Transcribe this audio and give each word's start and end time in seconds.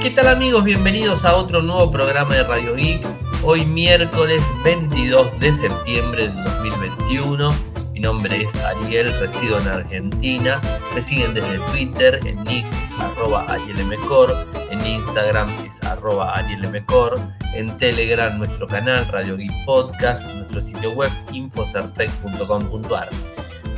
¿Qué 0.00 0.10
tal 0.12 0.28
amigos? 0.28 0.62
Bienvenidos 0.62 1.24
a 1.24 1.34
otro 1.34 1.60
nuevo 1.60 1.90
programa 1.90 2.36
de 2.36 2.44
Radio 2.44 2.76
Geek. 2.76 3.04
Hoy 3.42 3.66
miércoles 3.66 4.40
22 4.62 5.40
de 5.40 5.52
septiembre 5.52 6.28
del 6.28 6.44
2021. 6.44 7.52
Mi 7.92 7.98
nombre 7.98 8.44
es 8.44 8.54
Ariel, 8.54 9.12
resido 9.18 9.58
en 9.58 9.66
Argentina. 9.66 10.60
Me 10.94 11.02
siguen 11.02 11.34
desde 11.34 11.58
Twitter, 11.72 12.20
en 12.24 12.36
nick 12.44 12.64
es 12.84 12.92
arroba 13.00 13.44
arielmcor, 13.48 14.46
en 14.70 14.86
Instagram 14.86 15.50
es 15.66 15.82
arroba 15.82 16.32
arielmcor, 16.36 17.18
en 17.54 17.76
Telegram 17.78 18.38
nuestro 18.38 18.68
canal 18.68 19.04
Radio 19.08 19.36
Geek 19.36 19.64
Podcast, 19.66 20.32
nuestro 20.32 20.60
sitio 20.60 20.92
web 20.92 21.10
infocertec.com.ar. 21.32 23.08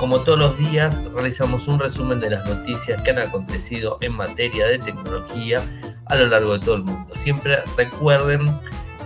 Como 0.01 0.23
todos 0.23 0.39
los 0.39 0.57
días, 0.57 1.05
realizamos 1.13 1.69
un 1.69 1.79
resumen 1.79 2.21
de 2.21 2.31
las 2.31 2.49
noticias 2.49 3.03
que 3.03 3.11
han 3.11 3.19
acontecido 3.19 3.99
en 4.01 4.13
materia 4.13 4.67
de 4.67 4.79
tecnología 4.79 5.63
a 6.07 6.17
lo 6.17 6.27
largo 6.29 6.55
de 6.55 6.65
todo 6.65 6.77
el 6.77 6.85
mundo. 6.85 7.15
Siempre 7.17 7.59
recuerden, 7.77 8.51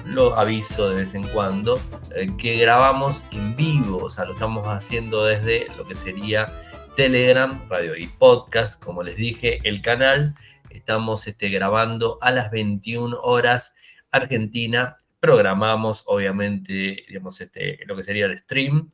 lo 0.05 0.39
aviso 0.39 0.89
de 0.89 0.95
vez 0.95 1.17
en 1.17 1.25
cuando, 1.25 1.81
eh, 2.15 2.29
que 2.39 2.59
grabamos 2.59 3.25
en 3.33 3.57
vivo, 3.57 4.05
o 4.05 4.09
sea, 4.09 4.25
lo 4.25 4.35
estamos 4.35 4.69
haciendo 4.69 5.25
desde 5.25 5.67
lo 5.77 5.85
que 5.85 5.97
sería 5.97 6.47
Telegram, 6.95 7.61
Radio 7.69 7.97
y 7.97 8.07
Podcast, 8.07 8.81
como 8.81 9.03
les 9.03 9.17
dije, 9.17 9.59
el 9.65 9.83
canal. 9.83 10.37
Estamos 10.71 11.27
este, 11.27 11.49
grabando 11.49 12.19
a 12.21 12.31
las 12.31 12.53
21 12.53 13.19
horas 13.21 13.75
Argentina. 14.13 14.97
Programamos, 15.19 16.05
obviamente, 16.07 17.05
digamos, 17.09 17.41
este, 17.41 17.81
lo 17.85 17.97
que 17.97 18.05
sería 18.05 18.27
el 18.27 18.39
stream 18.39 18.91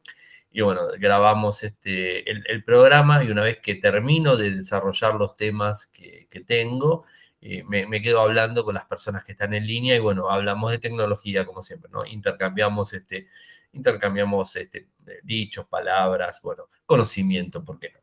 y 0.52 0.62
bueno, 0.62 0.82
grabamos 0.98 1.62
este, 1.62 2.28
el, 2.28 2.64
programa 2.64 3.22
y 3.22 3.30
una 3.30 3.42
vez 3.42 3.58
que 3.60 3.76
termino 3.76 4.36
de 4.36 4.50
desarrollar 4.50 5.14
los 5.14 5.36
temas 5.36 5.86
que, 5.86 6.26
tengo, 6.44 7.04
eh, 7.40 7.62
me, 7.64 8.02
quedo 8.02 8.20
hablando 8.20 8.64
con 8.64 8.74
las 8.74 8.86
personas 8.86 9.22
que 9.22 9.32
están 9.32 9.54
en 9.54 9.66
línea 9.66 9.94
y 9.94 10.00
bueno, 10.00 10.28
hablamos 10.28 10.72
de 10.72 10.78
tecnología 10.78 11.46
como 11.46 11.62
siempre, 11.62 11.90
¿no? 11.92 12.04
Intercambiamos, 12.04 12.92
este, 12.92 13.28
intercambiamos 13.72 14.56
este, 14.56 14.88
dichos, 15.22 15.66
palabras, 15.66 16.40
bueno, 16.42 16.64
conocimiento, 16.84 17.64
¿por 17.64 17.78
qué 17.78 17.90
no? 17.90 18.00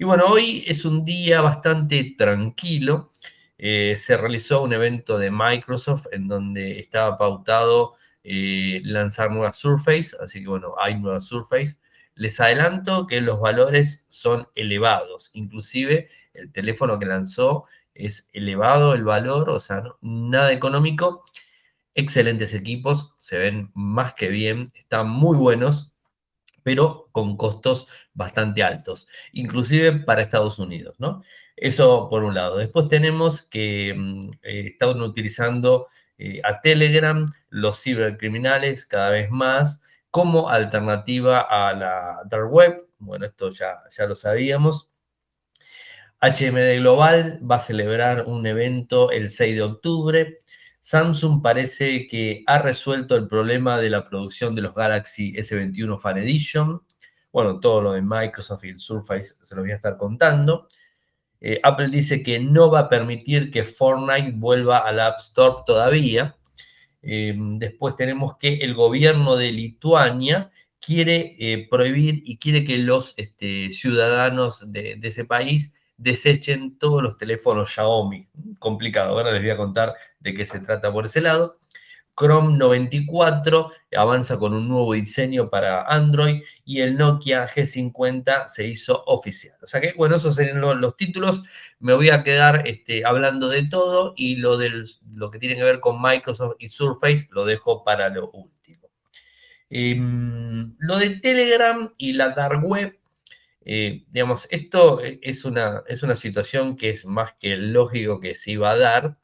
Y 0.00 0.04
bueno, 0.04 0.26
hoy 0.26 0.62
es 0.66 0.84
un 0.84 1.04
día 1.04 1.40
bastante 1.40 2.14
tranquilo. 2.16 3.12
Eh, 3.56 3.96
se 3.96 4.16
realizó 4.16 4.62
un 4.62 4.72
evento 4.72 5.18
de 5.18 5.32
Microsoft 5.32 6.06
en 6.12 6.28
donde 6.28 6.78
estaba 6.78 7.18
pautado 7.18 7.96
eh, 8.30 8.82
lanzar 8.84 9.30
nuevas 9.30 9.56
Surface, 9.56 10.14
así 10.20 10.42
que 10.42 10.48
bueno, 10.48 10.74
hay 10.78 10.98
nuevas 10.98 11.24
Surface. 11.24 11.78
Les 12.14 12.38
adelanto 12.40 13.06
que 13.06 13.22
los 13.22 13.40
valores 13.40 14.04
son 14.10 14.46
elevados, 14.54 15.30
inclusive 15.32 16.08
el 16.34 16.52
teléfono 16.52 16.98
que 16.98 17.06
lanzó 17.06 17.64
es 17.94 18.28
elevado 18.34 18.92
el 18.92 19.04
valor, 19.04 19.48
o 19.48 19.58
sea, 19.58 19.82
nada 20.02 20.52
económico. 20.52 21.24
Excelentes 21.94 22.52
equipos, 22.52 23.14
se 23.16 23.38
ven 23.38 23.70
más 23.72 24.12
que 24.12 24.28
bien, 24.28 24.72
están 24.74 25.08
muy 25.08 25.38
buenos, 25.38 25.94
pero 26.62 27.08
con 27.12 27.38
costos 27.38 27.88
bastante 28.12 28.62
altos, 28.62 29.08
inclusive 29.32 30.00
para 30.00 30.20
Estados 30.20 30.58
Unidos, 30.58 30.96
¿no? 31.00 31.22
Eso 31.56 32.08
por 32.10 32.24
un 32.24 32.34
lado. 32.34 32.58
Después 32.58 32.90
tenemos 32.90 33.40
que 33.40 33.94
mm, 33.96 34.30
eh, 34.42 34.66
estaban 34.66 35.00
utilizando 35.00 35.86
eh, 36.18 36.42
a 36.44 36.60
Telegram, 36.60 37.24
los 37.50 37.82
cibercriminales 37.82 38.86
cada 38.86 39.10
vez 39.10 39.30
más, 39.30 39.82
como 40.10 40.48
alternativa 40.48 41.40
a 41.40 41.72
la 41.74 42.22
dark 42.26 42.50
web. 42.50 42.86
Bueno, 42.98 43.26
esto 43.26 43.50
ya, 43.50 43.82
ya 43.96 44.06
lo 44.06 44.14
sabíamos. 44.14 44.88
HMD 46.20 46.78
Global 46.78 47.40
va 47.48 47.56
a 47.56 47.60
celebrar 47.60 48.24
un 48.26 48.46
evento 48.46 49.10
el 49.10 49.30
6 49.30 49.54
de 49.54 49.62
octubre. 49.62 50.38
Samsung 50.80 51.42
parece 51.42 52.08
que 52.08 52.42
ha 52.46 52.58
resuelto 52.58 53.14
el 53.14 53.28
problema 53.28 53.78
de 53.78 53.90
la 53.90 54.08
producción 54.08 54.54
de 54.54 54.62
los 54.62 54.74
Galaxy 54.74 55.32
S21 55.34 55.98
Fan 55.98 56.18
Edition. 56.18 56.82
Bueno, 57.30 57.60
todo 57.60 57.82
lo 57.82 57.92
de 57.92 58.02
Microsoft 58.02 58.64
y 58.64 58.70
el 58.70 58.80
Surface 58.80 59.34
se 59.42 59.54
lo 59.54 59.62
voy 59.62 59.70
a 59.70 59.76
estar 59.76 59.96
contando. 59.96 60.66
Eh, 61.40 61.60
Apple 61.62 61.88
dice 61.88 62.22
que 62.22 62.40
no 62.40 62.70
va 62.70 62.80
a 62.80 62.88
permitir 62.88 63.50
que 63.50 63.64
Fortnite 63.64 64.32
vuelva 64.36 64.78
al 64.78 64.98
App 64.98 65.20
Store 65.20 65.62
todavía. 65.64 66.36
Eh, 67.02 67.34
después 67.36 67.96
tenemos 67.96 68.36
que 68.38 68.54
el 68.56 68.74
gobierno 68.74 69.36
de 69.36 69.52
Lituania 69.52 70.50
quiere 70.80 71.34
eh, 71.38 71.66
prohibir 71.70 72.22
y 72.24 72.38
quiere 72.38 72.64
que 72.64 72.78
los 72.78 73.14
este, 73.16 73.70
ciudadanos 73.70 74.64
de, 74.66 74.98
ese 75.02 75.24
país 75.24 75.74
desechen 75.96 76.78
todos 76.78 77.02
los 77.02 77.18
teléfonos 77.18 77.70
Xiaomi. 77.70 78.28
Complicado, 78.58 79.10
ahora 79.10 79.32
les 79.32 79.42
voy 79.42 79.50
a 79.50 79.56
contar 79.56 79.94
de 80.20 80.34
qué 80.34 80.46
se 80.46 80.60
trata 80.60 80.92
por 80.92 81.06
ese 81.06 81.20
lado. 81.20 81.58
Chrome 82.18 82.58
94 82.58 83.70
avanza 83.96 84.38
con 84.38 84.52
un 84.52 84.68
nuevo 84.68 84.94
diseño 84.94 85.48
para 85.48 85.82
Android 85.82 86.42
y 86.64 86.80
el 86.80 86.96
Nokia 86.96 87.46
G50 87.46 88.48
se 88.48 88.66
hizo 88.66 89.04
oficial. 89.06 89.56
O 89.62 89.66
sea 89.66 89.80
que, 89.80 89.92
bueno, 89.96 90.16
esos 90.16 90.34
serían 90.34 90.60
los, 90.60 90.96
títulos. 90.96 91.42
Me 91.78 91.94
voy 91.94 92.10
a 92.10 92.24
quedar 92.24 92.66
este, 92.66 93.04
hablando 93.04 93.48
de 93.48 93.68
todo 93.68 94.14
y 94.16 94.36
lo, 94.36 94.56
del, 94.56 94.86
lo 95.12 95.30
que 95.30 95.38
tiene 95.38 95.54
que 95.54 95.62
ver 95.62 95.80
con 95.80 96.02
Microsoft 96.02 96.56
y 96.58 96.68
Surface 96.68 97.28
lo 97.30 97.44
dejo 97.44 97.84
para 97.84 98.08
lo 98.08 98.30
último. 98.30 98.88
Em, 99.70 100.74
lo 100.78 100.98
de 100.98 101.10
Telegram 101.20 101.92
y 101.98 102.14
la 102.14 102.30
dark 102.30 102.64
web, 102.64 102.98
eh, 103.64 104.04
digamos, 104.08 104.48
esto 104.50 105.00
es 105.02 105.44
una, 105.44 105.82
es 105.86 106.02
una 106.02 106.16
situación 106.16 106.76
que 106.76 106.90
es 106.90 107.04
más 107.04 107.34
que 107.38 107.56
lógico 107.56 108.18
que 108.18 108.34
se 108.34 108.52
iba 108.52 108.70
a 108.70 108.78
dar 108.78 109.18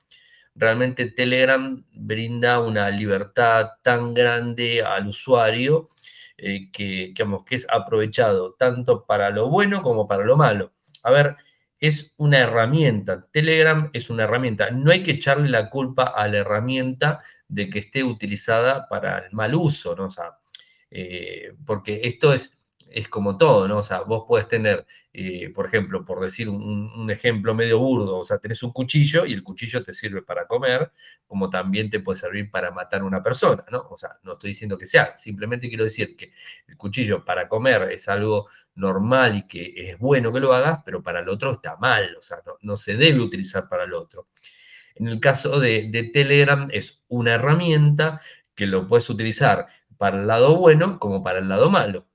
realmente 0.54 1.10
Telegram 1.10 1.84
brinda 1.92 2.60
una 2.60 2.90
libertad 2.90 3.70
tan 3.82 4.14
grande 4.14 4.82
al 4.82 5.08
usuario 5.08 5.88
eh, 6.36 6.70
que, 6.72 7.12
que 7.14 7.54
es 7.54 7.66
aprovechado 7.70 8.54
tanto 8.54 9.04
para 9.06 9.30
lo 9.30 9.48
bueno 9.48 9.82
como 9.82 10.06
para 10.06 10.24
lo 10.24 10.36
malo. 10.36 10.72
A 11.02 11.10
ver, 11.10 11.36
es 11.80 12.14
una 12.16 12.38
herramienta, 12.38 13.26
Telegram 13.30 13.90
es 13.92 14.08
una 14.10 14.24
herramienta, 14.24 14.70
no 14.70 14.90
hay 14.90 15.02
que 15.02 15.12
echarle 15.12 15.48
la 15.48 15.70
culpa 15.70 16.04
a 16.04 16.26
la 16.28 16.38
herramienta 16.38 17.22
de 17.48 17.68
que 17.68 17.80
esté 17.80 18.04
utilizada 18.04 18.88
para 18.88 19.18
el 19.18 19.32
mal 19.32 19.54
uso, 19.54 19.94
¿no? 19.94 20.06
O 20.06 20.10
eh, 20.90 21.52
porque 21.66 22.00
esto 22.04 22.32
es 22.32 22.56
es 22.90 23.08
como 23.08 23.36
todo, 23.36 23.66
¿no? 23.68 23.78
O 23.78 23.82
sea, 23.82 24.00
vos 24.00 24.24
puedes 24.26 24.48
tener, 24.48 24.86
eh, 25.12 25.50
por 25.54 25.66
ejemplo, 25.66 26.04
por 26.04 26.20
decir 26.20 26.48
un, 26.48 27.10
ejemplo 27.10 27.54
medio 27.54 27.78
burdo, 27.78 28.18
o 28.18 28.24
sea, 28.24 28.38
tenés 28.38 28.62
un 28.62 28.72
cuchillo 28.72 29.26
y 29.26 29.32
el 29.32 29.42
cuchillo 29.42 29.82
te 29.82 29.92
sirve 29.92 30.22
para 30.22 30.46
comer, 30.46 30.92
como 31.26 31.50
también 31.50 31.90
te 31.90 32.00
puede 32.00 32.18
servir 32.18 32.50
para 32.50 32.70
matar 32.70 33.02
a 33.02 33.04
una 33.04 33.22
persona, 33.22 33.64
¿no? 33.70 33.86
O 33.90 33.96
sea, 33.96 34.18
no 34.22 34.32
estoy 34.32 34.50
diciendo 34.50 34.78
que 34.78 34.86
sea, 34.86 35.16
simplemente 35.18 35.68
quiero 35.68 35.84
decir 35.84 36.16
que 36.16 36.32
el 36.68 36.76
cuchillo 36.76 37.24
para 37.24 37.48
comer 37.48 37.90
es 37.92 38.08
algo 38.08 38.48
normal 38.74 39.36
y 39.38 39.46
que 39.46 39.90
es 39.90 39.98
bueno 39.98 40.32
que 40.32 40.40
lo 40.40 40.52
hagas, 40.52 40.80
pero 40.84 41.02
para 41.02 41.20
el 41.20 41.28
otro 41.28 41.52
está 41.52 41.76
mal, 41.76 42.16
o 42.16 42.22
sea, 42.22 42.38
no, 42.62 42.76
se 42.76 42.96
debe 42.96 43.20
utilizar 43.20 43.68
para 43.68 43.84
el 43.84 43.92
otro. 43.92 44.28
En 44.94 45.08
el 45.08 45.20
caso 45.20 45.58
de, 45.60 45.88
de 45.90 46.04
Telegram 46.04 46.68
es 46.72 47.02
una 47.08 47.34
herramienta 47.34 48.20
que 48.54 48.66
lo 48.66 48.86
puedes 48.86 49.10
utilizar 49.10 49.66
para 49.96 50.20
el 50.20 50.26
lado 50.26 50.56
bueno 50.56 50.98
como 51.00 51.22
para 51.22 51.40
el 51.40 51.48
lado 51.48 51.70
malo 51.70 52.06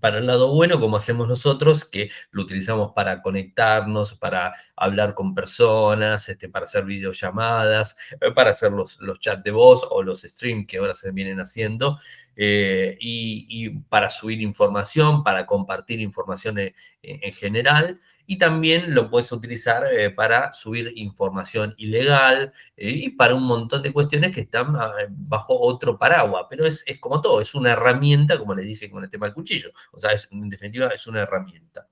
para 0.00 0.18
el 0.18 0.26
lado 0.26 0.54
bueno, 0.54 0.78
como 0.78 0.96
hacemos 0.96 1.26
nosotros, 1.26 1.84
que 1.84 2.10
lo 2.30 2.42
utilizamos 2.42 2.92
para 2.92 3.22
conectarnos, 3.22 4.14
para 4.14 4.54
hablar 4.76 5.14
con 5.14 5.34
personas, 5.34 6.28
este, 6.28 6.48
para 6.48 6.64
hacer 6.64 6.84
videollamadas, 6.84 7.96
eh, 8.20 8.30
para 8.32 8.50
hacer 8.50 8.72
los, 8.72 9.00
los 9.00 9.18
chats 9.18 9.42
de 9.42 9.50
voz 9.50 9.86
o 9.90 10.02
los 10.02 10.22
streams 10.22 10.66
que 10.66 10.78
ahora 10.78 10.94
se 10.94 11.10
vienen 11.10 11.40
haciendo, 11.40 11.98
eh, 12.36 12.96
y, 13.00 13.68
para 13.90 14.08
subir 14.08 14.40
información, 14.40 15.22
para 15.22 15.44
compartir 15.44 16.00
información 16.00 16.58
en, 16.58 17.32
general, 17.34 18.00
y 18.30 18.38
también 18.38 18.94
lo 18.94 19.10
puedes 19.10 19.32
utilizar 19.32 19.82
eh, 19.92 20.08
para 20.08 20.52
subir 20.52 20.92
información 20.94 21.74
ilegal 21.78 22.52
eh, 22.76 22.88
y 22.88 23.10
para 23.10 23.34
un 23.34 23.42
montón 23.42 23.82
de 23.82 23.92
cuestiones 23.92 24.32
que 24.32 24.42
están 24.42 24.76
ah, 24.76 24.92
bajo 25.08 25.58
otro 25.58 25.98
paraguas, 25.98 26.46
pero 26.48 26.64
es, 26.64 26.84
como 27.00 27.20
todo, 27.20 27.40
es 27.40 27.56
una 27.56 27.72
herramienta, 27.72 28.38
como 28.38 28.54
les 28.54 28.66
dije 28.66 28.88
con 28.88 29.02
el 29.02 29.10
tema 29.10 29.26
del 29.26 29.34
cuchillo, 29.34 29.72
o 29.90 29.98
sea, 29.98 30.12
en 30.30 30.48
definitiva 30.48 30.86
es 30.94 31.08
una 31.08 31.22
herramienta. 31.22 31.88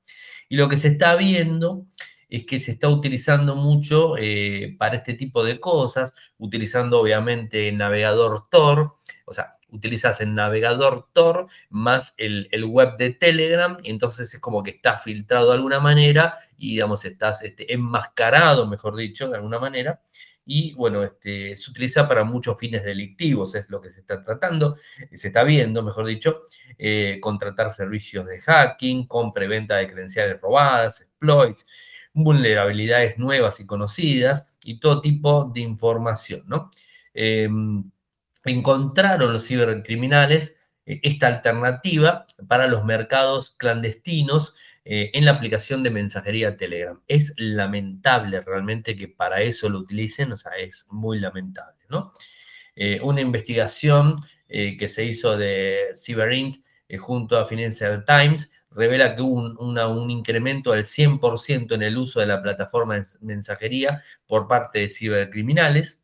Y 0.48 0.54
lo 0.54 0.68
que 0.68 0.76
se 0.76 0.86
está 0.86 1.16
viendo 1.16 1.86
es 2.28 2.46
que 2.46 2.60
se 2.60 2.70
está 2.70 2.88
utilizando 2.88 3.56
mucho 3.56 4.14
para 4.78 4.94
este 4.94 5.14
tipo 5.14 5.42
de 5.42 5.58
cosas, 5.58 6.14
utilizando 6.38 7.00
obviamente 7.00 7.68
el 7.68 7.78
navegador 7.78 8.48
Tor, 8.48 8.94
o 9.24 9.32
sea, 9.32 9.57
utilizas 9.70 10.20
el 10.20 10.34
navegador 10.34 11.08
Tor 11.12 11.48
más 11.70 12.14
el, 12.16 12.48
web 12.64 12.96
de 12.96 13.10
Telegram, 13.10 13.76
entonces 13.84 14.32
es 14.32 14.40
como 14.40 14.62
que 14.62 14.70
está 14.70 14.98
filtrado 14.98 15.48
de 15.50 15.56
alguna 15.56 15.80
manera 15.80 16.38
y, 16.56 16.72
digamos, 16.72 17.04
estás 17.04 17.42
este, 17.42 17.72
enmascarado, 17.72 18.66
mejor 18.66 18.96
dicho, 18.96 19.28
de 19.28 19.36
alguna 19.36 19.58
manera. 19.58 20.00
Y 20.50 20.72
bueno, 20.74 21.04
este, 21.04 21.56
se 21.56 21.70
utiliza 21.70 22.08
para 22.08 22.24
muchos 22.24 22.58
fines 22.58 22.82
delictivos, 22.82 23.54
es 23.54 23.68
lo 23.68 23.82
que 23.82 23.90
se 23.90 24.00
está 24.00 24.22
tratando, 24.22 24.76
se 25.12 25.28
está 25.28 25.44
viendo, 25.44 25.82
mejor 25.82 26.06
dicho, 26.06 26.40
eh, 26.78 27.18
contratar 27.20 27.70
servicios 27.70 28.24
de 28.26 28.40
hacking, 28.40 29.06
compra 29.06 29.44
y 29.44 29.48
venta 29.48 29.76
de 29.76 29.86
credenciales 29.86 30.40
robadas, 30.40 31.02
exploits, 31.02 31.66
vulnerabilidades 32.14 33.18
nuevas 33.18 33.60
y 33.60 33.66
conocidas, 33.66 34.48
y 34.64 34.80
todo 34.80 35.02
tipo 35.02 35.50
de 35.52 35.60
información, 35.60 36.44
¿no? 36.46 36.70
Em, 37.12 37.90
encontraron 38.44 39.32
los 39.32 39.46
cibercriminales 39.46 40.56
eh, 40.86 41.00
esta 41.02 41.26
alternativa 41.28 42.26
para 42.48 42.66
los 42.66 42.84
mercados 42.84 43.54
clandestinos 43.58 44.54
eh, 44.84 45.10
en 45.12 45.26
la 45.26 45.32
aplicación 45.32 45.82
de 45.82 45.90
mensajería 45.90 46.56
Telegram. 46.56 47.00
Es 47.06 47.34
lamentable 47.36 48.40
realmente 48.40 48.96
que 48.96 49.08
para 49.08 49.42
eso 49.42 49.68
lo 49.68 49.80
utilicen, 49.80 50.32
o 50.32 50.36
sea, 50.36 50.52
es 50.52 50.86
muy 50.90 51.20
lamentable, 51.20 51.84
¿no? 51.90 52.12
Eh, 52.74 53.00
una 53.02 53.20
investigación 53.20 54.22
que 54.48 54.88
se 54.88 55.04
hizo 55.04 55.36
de 55.36 55.88
CyberInt 55.94 56.64
junto 57.00 57.36
a 57.36 57.44
Financial 57.44 58.02
Times 58.06 58.50
revela 58.70 59.14
que 59.14 59.20
hubo 59.20 59.34
un, 59.34 59.78
un 59.78 60.10
incremento 60.10 60.72
del 60.72 60.86
100% 60.86 61.74
en 61.74 61.82
el 61.82 61.98
uso 61.98 62.20
de 62.20 62.26
la 62.26 62.40
plataforma 62.40 62.94
de 62.94 63.04
mensajería 63.20 64.02
por 64.26 64.48
parte 64.48 64.78
de 64.78 64.88
cibercriminales. 64.88 66.02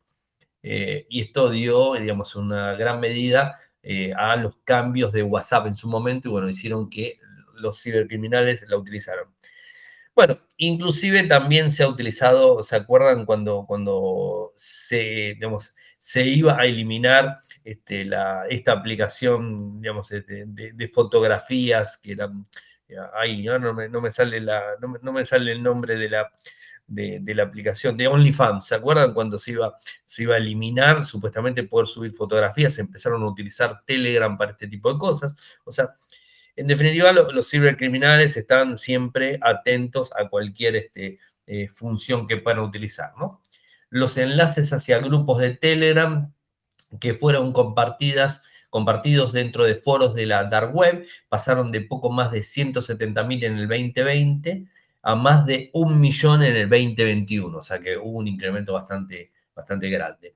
Y 1.09 1.21
esto 1.21 1.49
dio, 1.51 1.93
digamos, 1.93 2.35
una 2.35 2.73
gran 2.73 2.99
medida 2.99 3.59
eh, 3.87 4.13
a 4.17 4.35
los 4.35 4.57
cambios 4.63 5.11
de 5.13 5.21
WhatsApp 5.21 5.67
en 5.67 5.75
su 5.75 5.87
momento 5.87 6.27
y 6.27 6.31
bueno, 6.31 6.49
hicieron 6.49 6.89
que 6.89 7.19
los 7.53 7.83
cibercriminales 7.83 8.65
la 8.67 8.77
utilizaron. 8.77 9.27
Bueno, 10.15 10.39
inclusive 10.57 11.21
también 11.27 11.69
se 11.69 11.83
ha 11.83 11.87
utilizado, 11.87 12.63
¿se 12.63 12.75
acuerdan 12.77 13.27
cuando, 13.27 13.65
cuando 13.67 14.53
se, 14.55 15.35
digamos, 15.35 15.75
se 15.97 16.25
iba 16.25 16.59
a 16.59 16.65
eliminar 16.65 17.37
este, 17.63 18.05
la, 18.05 18.47
esta 18.49 18.71
aplicación 18.71 19.79
digamos, 19.81 20.09
de, 20.09 20.89
fotografías 20.91 21.99
que 21.99 22.13
eran, 22.13 22.43
ay, 23.13 23.43
no, 23.43 23.71
me, 23.71 23.87
no, 23.87 24.01
me, 24.01 24.09
sale 24.09 24.41
la, 24.41 24.63
no 24.79 25.13
me 25.13 25.25
sale 25.25 25.51
el 25.51 25.61
nombre 25.61 25.95
de 25.95 26.09
la, 26.09 26.31
de, 26.87 27.21
la 27.33 27.43
aplicación 27.43 27.97
de 27.97 28.07
OnlyFans. 28.07 28.67
¿Se 28.67 28.75
acuerdan 28.75 29.13
cuando 29.13 29.37
se 29.37 29.51
iba, 29.51 29.75
se 30.03 30.23
iba 30.23 30.35
a 30.35 30.37
eliminar 30.37 31.05
supuestamente 31.05 31.63
poder 31.63 31.87
subir 31.87 32.13
fotografías? 32.13 32.77
Empezaron 32.79 33.23
a 33.23 33.27
utilizar 33.27 33.81
Telegram 33.85 34.37
para 34.37 34.51
este 34.51 34.67
tipo 34.67 34.91
de 34.91 34.99
cosas. 34.99 35.35
O 35.63 35.71
sea, 35.71 35.89
en 36.55 36.67
definitiva, 36.67 37.11
los 37.11 37.49
cibercriminales 37.49 38.37
están 38.37 38.77
siempre 38.77 39.39
atentos 39.41 40.11
a 40.15 40.29
cualquier 40.29 40.75
este, 40.77 41.19
eh, 41.47 41.67
función 41.67 42.27
que 42.27 42.37
puedan 42.37 42.59
utilizar. 42.59 43.11
Los 43.89 44.17
enlaces 44.17 44.71
hacia 44.71 44.99
grupos 44.99 45.39
de 45.39 45.51
Telegram 45.51 46.33
que 46.99 47.13
fueron 47.13 47.51
compartidas 47.51 48.43
compartidos 48.75 49.31
dentro 49.31 49.63
de 49.63 49.75
foros 49.75 50.13
de 50.15 50.25
la 50.25 50.43
dark 50.43 50.75
web 50.75 51.07
pasaron 51.29 51.71
de 51.71 51.79
poco 51.79 52.11
más 52.11 52.29
de 52.31 52.39
170.000 52.39 53.45
en 53.45 53.57
el 53.57 53.69
2020 53.69 54.65
a 55.07 55.13
más 55.13 55.45
de 55.45 55.69
un 55.73 56.01
millón 56.01 56.41
en 56.41 56.55
el 56.55 56.67
2021, 56.67 57.55
o 57.55 57.61
sea 57.61 57.77
que 57.79 57.95
hubo 57.95 58.17
un 58.17 58.27
incremento 58.27 58.73
bastante, 58.73 59.31
bastante 59.53 59.87
grande. 59.87 60.35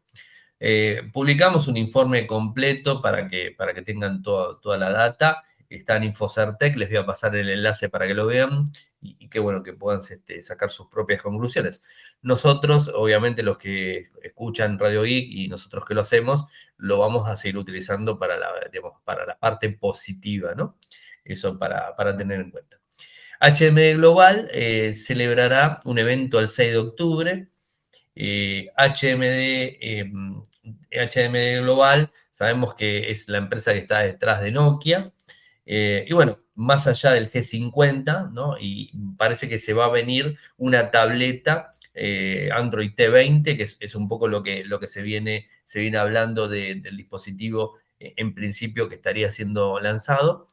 Eh, 0.59 1.09
publicamos 1.11 1.67
un 1.67 1.75
informe 1.75 2.27
completo 2.27 3.01
para 3.01 3.27
que, 3.27 3.55
para 3.57 3.73
que 3.73 3.81
tengan 3.81 4.21
toda 4.21 4.77
la 4.77 4.91
data. 4.91 5.43
Está 5.67 5.97
en 5.97 6.03
Infocertec, 6.03 6.75
les 6.77 6.89
voy 6.89 6.97
a 6.97 7.05
pasar 7.05 7.35
el 7.35 7.49
enlace 7.49 7.89
para 7.89 8.05
que 8.05 8.13
lo 8.13 8.27
vean 8.27 8.65
y, 9.01 9.27
qué 9.29 9.39
bueno 9.39 9.63
que 9.63 9.73
puedan 9.73 10.01
este, 10.01 10.39
sacar 10.43 10.69
sus 10.69 10.87
propias 10.87 11.23
conclusiones. 11.23 11.81
Nosotros, 12.21 12.91
obviamente 12.93 13.41
los 13.41 13.57
que 13.57 14.05
escuchan 14.21 14.77
Radio 14.77 15.01
Geek 15.01 15.31
y 15.31 15.47
nosotros 15.47 15.83
que 15.83 15.95
lo 15.95 16.01
hacemos, 16.01 16.45
lo 16.77 16.99
vamos 16.99 17.27
a 17.27 17.35
seguir 17.35 17.57
utilizando 17.57 18.19
para 18.19 18.37
la, 18.37 18.51
para 19.03 19.25
la 19.25 19.39
parte 19.39 19.69
positiva, 19.71 20.53
¿no? 20.53 20.77
Eso 21.23 21.57
para, 21.57 21.95
para 21.95 22.15
tener 22.15 22.39
en 22.39 22.51
cuenta. 22.51 22.79
HMD 23.39 23.95
Global 23.95 24.49
eh, 24.53 24.93
celebrará 24.93 25.79
un 25.85 25.97
evento 25.97 26.39
el 26.39 26.49
6 26.49 26.71
de 26.71 26.77
octubre. 26.77 27.47
HMD, 28.15 30.11
HMD, 30.91 31.61
Global, 31.61 32.11
sabemos 32.29 32.75
que 32.75 33.11
es 33.11 33.29
la 33.29 33.37
empresa 33.37 33.71
que 33.71 33.79
está 33.79 33.99
detrás 33.99 34.41
de 34.41 34.51
Nokia. 34.51 35.13
Eh, 35.65 36.05
y 36.07 36.13
bueno, 36.13 36.39
más 36.55 36.87
allá 36.87 37.11
del 37.11 37.31
G50, 37.31 38.31
¿no? 38.33 38.57
Y 38.59 38.91
parece 39.17 39.47
que 39.47 39.59
se 39.59 39.73
va 39.73 39.85
a 39.85 39.89
venir 39.89 40.37
una 40.57 40.91
tableta 40.91 41.71
eh, 41.93 42.49
Android 42.53 42.91
T20, 42.93 43.55
que 43.55 43.67
es, 43.79 43.95
un 43.95 44.09
poco 44.09 44.27
lo 44.27 44.43
que, 44.43 44.65
lo 44.65 44.79
que 44.79 44.87
se, 44.87 45.01
viene, 45.01 45.47
se 45.63 45.79
viene 45.79 45.97
hablando 45.97 46.49
del 46.49 46.97
dispositivo 46.97 47.77
en 47.99 48.33
principio 48.33 48.89
que 48.89 48.95
estaría 48.95 49.29
siendo 49.29 49.79
lanzado 49.79 50.47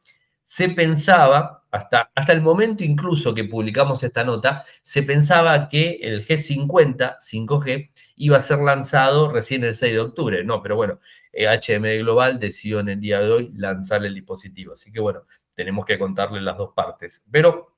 se 0.49 0.69
pensaba, 0.69 1.65
hasta, 1.71 2.09
hasta 2.15 2.31
el 2.31 2.41
momento 2.41 2.81
incluso 2.81 3.35
que 3.35 3.43
publicamos 3.43 4.01
esta 4.01 4.23
nota, 4.23 4.63
se 4.81 5.03
pensaba 5.03 5.67
que 5.67 5.99
el 6.01 6.25
G50, 6.25 7.17
5G, 7.19 7.91
iba 8.15 8.37
a 8.37 8.39
ser 8.39 8.59
lanzado 8.59 9.29
recién 9.29 9.65
el 9.65 9.75
6 9.75 9.91
de 9.91 9.99
octubre. 9.99 10.45
No, 10.45 10.63
pero 10.63 10.77
bueno, 10.77 10.99
HMD 11.33 11.99
Global 11.99 12.39
decidió 12.39 12.79
en 12.79 12.87
el 12.87 13.01
día 13.01 13.19
de 13.19 13.29
hoy 13.29 13.51
lanzar 13.55 14.05
el 14.05 14.15
dispositivo. 14.15 14.71
Así 14.71 14.89
que 14.89 15.01
bueno, 15.01 15.23
tenemos 15.53 15.85
que 15.85 15.99
contarle 15.99 16.39
las 16.39 16.57
dos 16.57 16.71
partes. 16.73 17.27
Pero 17.29 17.76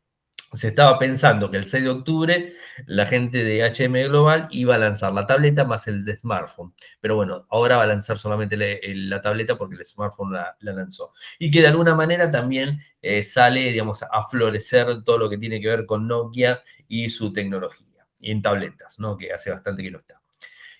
se 0.53 0.69
estaba 0.69 0.97
pensando 0.97 1.51
que 1.51 1.57
el 1.57 1.67
6 1.67 1.83
de 1.83 1.89
octubre 1.89 2.53
la 2.87 3.05
gente 3.05 3.43
de 3.43 3.63
HM 3.63 4.09
Global 4.09 4.47
iba 4.51 4.75
a 4.75 4.77
lanzar 4.77 5.13
la 5.13 5.27
tableta 5.27 5.63
más 5.63 5.87
el 5.87 6.03
de 6.05 6.17
smartphone. 6.17 6.73
Pero 6.99 7.15
bueno, 7.15 7.45
ahora 7.49 7.77
va 7.77 7.83
a 7.83 7.87
lanzar 7.87 8.17
solamente 8.17 8.57
la, 8.57 9.21
tableta 9.21 9.57
porque 9.57 9.75
el 9.75 9.85
smartphone 9.85 10.33
la, 10.33 10.55
lanzó. 10.61 11.13
Y 11.37 11.51
que 11.51 11.61
de 11.61 11.67
alguna 11.67 11.93
manera 11.93 12.31
también 12.31 12.79
eh, 13.01 13.23
sale, 13.23 13.71
digamos, 13.71 14.03
a 14.03 14.27
florecer 14.27 15.03
todo 15.03 15.17
lo 15.17 15.29
que 15.29 15.37
tiene 15.37 15.61
que 15.61 15.67
ver 15.67 15.85
con 15.85 16.07
Nokia 16.07 16.61
y 16.87 17.09
su 17.09 17.31
tecnología. 17.31 18.07
Y 18.19 18.31
en 18.31 18.41
tabletas, 18.41 18.99
¿no? 18.99 19.17
Que 19.17 19.31
hace 19.31 19.51
bastante 19.51 19.83
que 19.83 19.91
no 19.91 19.99
está. 19.99 20.19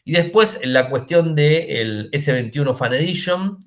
Y 0.04 0.13
después 0.13 0.60
la 0.63 0.89
cuestión 0.89 1.36
del 1.36 2.10
S21 2.12 2.75
Fan 2.75 2.94
Edition, 2.95 3.60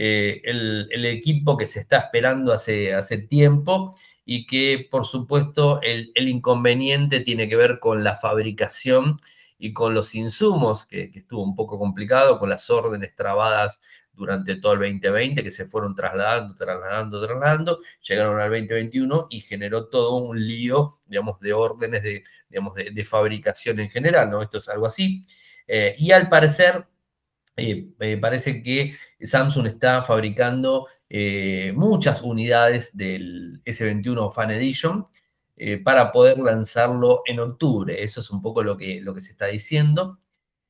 eh, 0.00 0.42
el, 0.44 1.04
equipo 1.06 1.56
que 1.56 1.66
se 1.66 1.80
está 1.80 1.98
esperando 1.98 2.52
hace, 2.52 2.94
hace 2.94 3.18
tiempo 3.18 3.96
y 4.24 4.46
que 4.46 4.86
por 4.88 5.04
supuesto 5.04 5.80
el, 5.82 6.12
inconveniente 6.14 7.18
tiene 7.18 7.48
que 7.48 7.56
ver 7.56 7.80
con 7.80 8.04
la 8.04 8.14
fabricación 8.14 9.16
y 9.58 9.72
con 9.72 9.94
los 9.94 10.14
insumos, 10.14 10.86
que, 10.86 11.10
estuvo 11.12 11.42
un 11.42 11.56
poco 11.56 11.80
complicado, 11.80 12.38
con 12.38 12.48
las 12.48 12.70
órdenes 12.70 13.16
trabadas 13.16 13.80
durante 14.12 14.54
todo 14.54 14.74
el 14.74 14.78
2020, 14.78 15.42
que 15.42 15.50
se 15.50 15.66
fueron 15.66 15.96
trasladando, 15.96 16.54
trasladando, 16.54 17.26
trasladando, 17.26 17.78
llegaron 18.00 18.40
al 18.40 18.50
2021 18.50 19.26
y 19.30 19.40
generó 19.40 19.88
todo 19.88 20.14
un 20.18 20.38
lío, 20.46 21.00
digamos, 21.08 21.40
de 21.40 21.54
órdenes 21.54 22.04
de, 22.04 22.22
digamos, 22.48 22.74
de, 22.76 23.04
fabricación 23.04 23.80
en 23.80 23.90
general, 23.90 24.30
¿no? 24.30 24.42
Esto 24.42 24.58
es 24.58 24.68
algo 24.68 24.86
así. 24.86 25.22
Eh, 25.66 25.96
y 25.98 26.12
al 26.12 26.28
parecer, 26.28 26.86
eh, 27.58 28.16
parece 28.16 28.62
que 28.62 28.94
Samsung 29.20 29.66
está 29.66 30.04
fabricando 30.04 30.86
eh, 31.08 31.72
muchas 31.74 32.22
unidades 32.22 32.96
del 32.96 33.60
S21 33.64 34.32
Fan 34.32 34.50
Edition 34.52 35.04
eh, 35.56 35.78
para 35.78 36.12
poder 36.12 36.38
lanzarlo 36.38 37.22
en 37.26 37.40
octubre. 37.40 38.02
Eso 38.02 38.20
es 38.20 38.30
un 38.30 38.40
poco 38.40 38.62
lo 38.62 38.76
que, 38.76 39.00
lo 39.00 39.14
que 39.14 39.20
se 39.20 39.32
está 39.32 39.46
diciendo. 39.46 40.18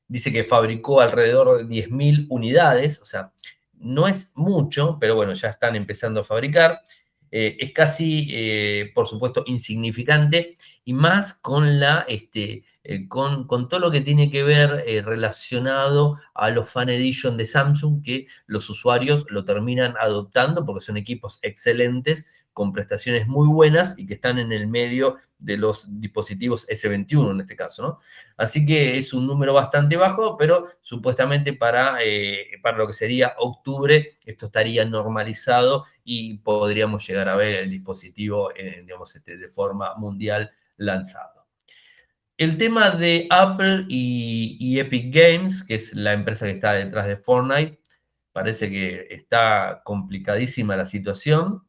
Dice 0.07 0.31
que 0.31 0.45
fabricó 0.45 1.01
alrededor 1.01 1.67
de 1.67 1.87
10.000 1.87 2.27
unidades, 2.29 2.99
o 3.01 3.05
sea, 3.05 3.31
no 3.73 4.07
es 4.07 4.31
mucho, 4.35 4.97
pero 4.99 5.15
bueno, 5.15 5.33
ya 5.33 5.49
están 5.49 5.75
empezando 5.75 6.21
a 6.21 6.25
fabricar. 6.25 6.81
Es 7.31 7.71
casi, 7.73 8.91
por 8.95 9.07
supuesto, 9.07 9.43
insignificante 9.45 10.55
y 10.83 10.93
más 10.93 11.33
con 11.33 11.79
la 11.79 12.05
este, 12.07 12.63
eh, 12.91 13.07
con, 13.07 13.45
todo 13.47 13.79
lo 13.79 13.91
que 13.91 14.01
tiene 14.01 14.31
que 14.31 14.41
ver 14.41 14.83
eh, 14.87 15.03
relacionado 15.03 16.17
a 16.33 16.49
los 16.49 16.71
Fan 16.71 16.89
Edition 16.89 17.37
de 17.37 17.45
Samsung, 17.45 18.01
que 18.01 18.25
los 18.47 18.67
usuarios 18.71 19.27
lo 19.29 19.45
terminan 19.45 19.93
adoptando 20.01 20.65
porque 20.65 20.83
son 20.83 20.97
equipos 20.97 21.37
excelentes, 21.43 22.25
con 22.59 22.73
prestaciones 22.73 23.25
muy 23.25 23.47
buenas 23.47 23.97
y 23.97 24.05
que 24.05 24.15
están 24.15 24.37
en 24.37 24.51
el 24.51 24.67
medio 24.67 25.15
de 25.37 25.55
los 25.55 25.87
dispositivos 26.01 26.67
S21 26.67 27.31
en 27.31 27.39
este 27.39 27.55
caso. 27.55 27.99
Así 28.35 28.65
que 28.65 28.97
es 28.97 29.13
un 29.13 29.25
número 29.25 29.53
bastante 29.53 29.95
bajo, 29.95 30.35
pero 30.35 30.67
supuestamente 30.81 31.53
para, 31.53 32.03
eh, 32.03 32.49
para 32.61 32.77
lo 32.77 32.85
que 32.85 32.91
sería 32.91 33.33
octubre 33.37 34.17
esto 34.25 34.47
estaría 34.47 34.83
normalizado 34.83 35.85
y 36.03 36.39
podríamos 36.39 37.07
llegar 37.07 37.29
a 37.29 37.37
ver 37.37 37.53
el 37.53 37.69
dispositivo, 37.69 38.51
digamos, 38.81 39.15
este, 39.15 39.37
de 39.37 39.47
forma 39.47 39.95
mundial 39.95 40.51
lanzado. 40.75 41.47
El 42.35 42.57
tema 42.57 42.89
de 42.89 43.25
Apple 43.29 43.85
y, 43.87 44.77
Epic 44.77 45.15
Games, 45.15 45.63
que 45.63 45.75
es 45.75 45.93
la 45.93 46.11
empresa 46.11 46.45
que 46.45 46.51
está 46.51 46.73
detrás 46.73 47.07
de 47.07 47.15
Fortnite, 47.15 47.79
parece 48.33 48.69
que 48.69 49.07
está 49.11 49.81
complicadísima 49.85 50.75
la 50.75 50.83
situación. 50.83 51.68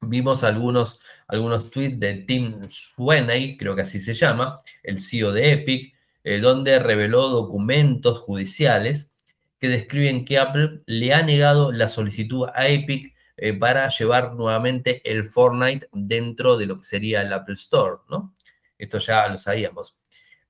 Vimos 0.00 0.44
algunos, 0.44 1.00
algunos 1.26 1.70
tweets 1.70 1.98
de 1.98 2.14
Tim 2.14 2.60
Sweeney, 2.70 3.56
creo 3.56 3.74
que 3.74 3.82
así 3.82 4.00
se 4.00 4.14
llama, 4.14 4.60
el 4.82 5.00
CEO 5.00 5.32
de 5.32 5.52
Epic, 5.52 5.94
eh, 6.24 6.38
donde 6.40 6.78
reveló 6.78 7.28
documentos 7.28 8.18
judiciales 8.18 9.12
que 9.58 9.68
describen 9.68 10.24
que 10.24 10.38
Apple 10.38 10.82
le 10.86 11.12
ha 11.14 11.22
negado 11.22 11.72
la 11.72 11.88
solicitud 11.88 12.46
a 12.54 12.68
Epic 12.68 13.14
eh, 13.36 13.54
para 13.54 13.88
llevar 13.88 14.34
nuevamente 14.34 15.00
el 15.04 15.24
Fortnite 15.24 15.88
dentro 15.92 16.56
de 16.56 16.66
lo 16.66 16.76
que 16.76 16.84
sería 16.84 17.22
el 17.22 17.32
Apple 17.32 17.54
Store, 17.54 17.96
¿no? 18.08 18.34
Esto 18.78 18.98
ya 18.98 19.28
lo 19.28 19.36
sabíamos. 19.36 19.98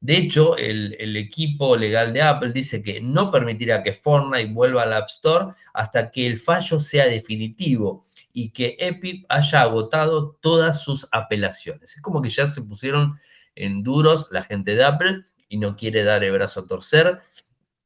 De 0.00 0.16
hecho, 0.16 0.56
el, 0.56 1.16
equipo 1.16 1.76
legal 1.76 2.12
de 2.12 2.22
Apple 2.22 2.52
dice 2.52 2.82
que 2.82 3.00
no 3.00 3.32
permitirá 3.32 3.82
que 3.82 3.92
Fortnite 3.92 4.52
vuelva 4.52 4.84
al 4.84 4.92
App 4.92 5.08
Store 5.08 5.54
hasta 5.74 6.10
que 6.10 6.26
el 6.26 6.38
fallo 6.38 6.78
sea 6.78 7.06
definitivo 7.06 8.04
y 8.40 8.50
que 8.50 8.76
Epic 8.78 9.26
haya 9.28 9.62
agotado 9.62 10.38
todas 10.40 10.80
sus 10.80 11.08
apelaciones. 11.10 11.96
Es 11.96 12.02
como 12.02 12.22
que 12.22 12.30
ya 12.30 12.46
se 12.46 12.62
pusieron 12.62 13.16
en 13.56 13.82
duros 13.82 14.28
la 14.30 14.42
gente 14.42 14.76
de 14.76 14.84
Apple 14.84 15.24
y 15.48 15.58
no 15.58 15.74
quiere 15.74 16.04
dar 16.04 16.22
el 16.22 16.30
brazo 16.30 16.60
a 16.60 16.66
torcer. 16.68 17.20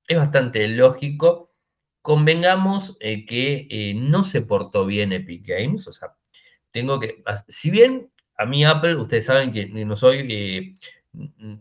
Es 0.07 0.19
bastante 0.19 0.69
lógico. 0.69 1.51
Convengamos 2.03 2.99
eh, 3.01 3.25
que 3.25 3.67
eh, 3.71 3.95
no 3.97 4.25
se 4.25 4.43
portó 4.43 4.85
bien 4.85 5.15
Epic 5.15 5.47
Games, 5.47 5.89
o 5.89 5.93
sea, 5.93 6.17
tengo 6.71 7.01
que, 7.01 7.23
si 7.49 7.71
bien 7.71 8.11
a 8.37 8.45
mí 8.45 8.63
Apple, 8.63 8.97
ustedes 8.97 9.25
saben 9.25 9.53
que 9.53 9.67
no 9.69 9.97
soy 9.97 10.27
eh, 10.29 10.75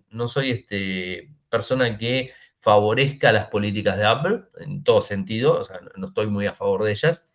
no 0.10 0.28
soy 0.28 0.50
este, 0.50 1.34
persona 1.50 1.98
que 1.98 2.34
favorezca 2.60 3.32
las 3.32 3.48
políticas 3.48 3.98
de 3.98 4.06
Apple, 4.06 4.42
en 4.60 4.84
todo 4.84 5.02
sentido, 5.02 5.60
o 5.60 5.64
sea, 5.64 5.80
no 5.96 6.08
estoy 6.08 6.28
muy 6.28 6.46
a 6.46 6.54
favor 6.54 6.84
de 6.84 6.92
ellas, 6.92 7.26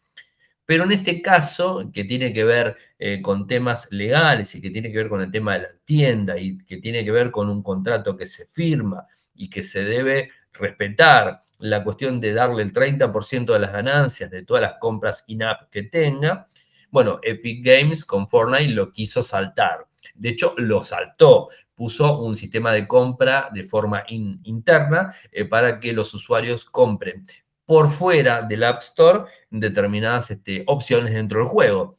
pero 0.66 0.82
en 0.82 0.92
este 0.92 1.23
caso, 1.23 1.90
que 1.92 2.04
tiene 2.04 2.32
que 2.32 2.44
ver 2.44 2.76
eh, 2.99 3.23
con 3.23 3.46
temas 3.46 3.87
legales 3.92 4.52
y 4.56 4.61
que 4.61 4.70
tiene 4.70 4.90
que 4.90 4.99
ver 4.99 5.08
con 5.08 5.23
el 5.23 5.30
tema 5.30 5.54
de 5.54 5.61
la 5.61 5.68
tienda 5.85 6.37
y 6.37 6.58
que 6.58 6.78
tiene 6.78 7.04
que 7.04 7.12
ver 7.12 7.30
con 7.30 7.49
un 7.49 7.62
contrato 7.62 8.16
que 8.16 8.26
se 8.26 8.46
firma 8.46 9.06
y 9.37 9.49
que 9.49 9.62
se 9.62 9.85
debe 9.85 10.30
respetar 10.52 11.40
la 11.58 11.85
cuestión 11.85 12.20
de 12.20 12.35
darle 12.35 12.64
el 12.64 12.73
30% 12.73 13.52
de 13.52 13.58
las 13.61 13.73
ganancias 13.73 14.28
de 14.30 14.42
todas 14.42 14.62
las 14.62 14.75
compras 14.80 15.23
in-app 15.28 15.70
que 15.70 15.85
tenga, 15.85 16.46
bueno, 16.90 17.20
Epic 17.23 17.64
Games 17.64 18.04
con 18.04 18.26
Fortnite 18.28 18.73
lo 18.73 18.90
quiso 18.90 19.23
saltar. 19.23 19.87
De 20.14 20.30
hecho, 20.30 20.54
lo 20.56 20.82
saltó, 20.82 21.49
puso 21.75 22.20
un 22.20 22.35
sistema 22.35 22.73
de 22.73 22.88
compra 22.88 23.50
de 23.52 23.64
forma 23.64 24.04
interna 24.08 25.14
eh, 25.30 25.44
para 25.44 25.78
que 25.78 25.92
los 25.92 26.12
usuarios 26.14 26.64
compren 26.64 27.23
por 27.66 27.90
fuera 27.90 28.42
del 28.42 28.64
App 28.64 28.80
Store 28.80 29.25
determinadas 29.50 30.30
este, 30.30 30.62
opciones 30.66 31.12
dentro 31.12 31.40
del 31.40 31.49
juego. 31.49 31.99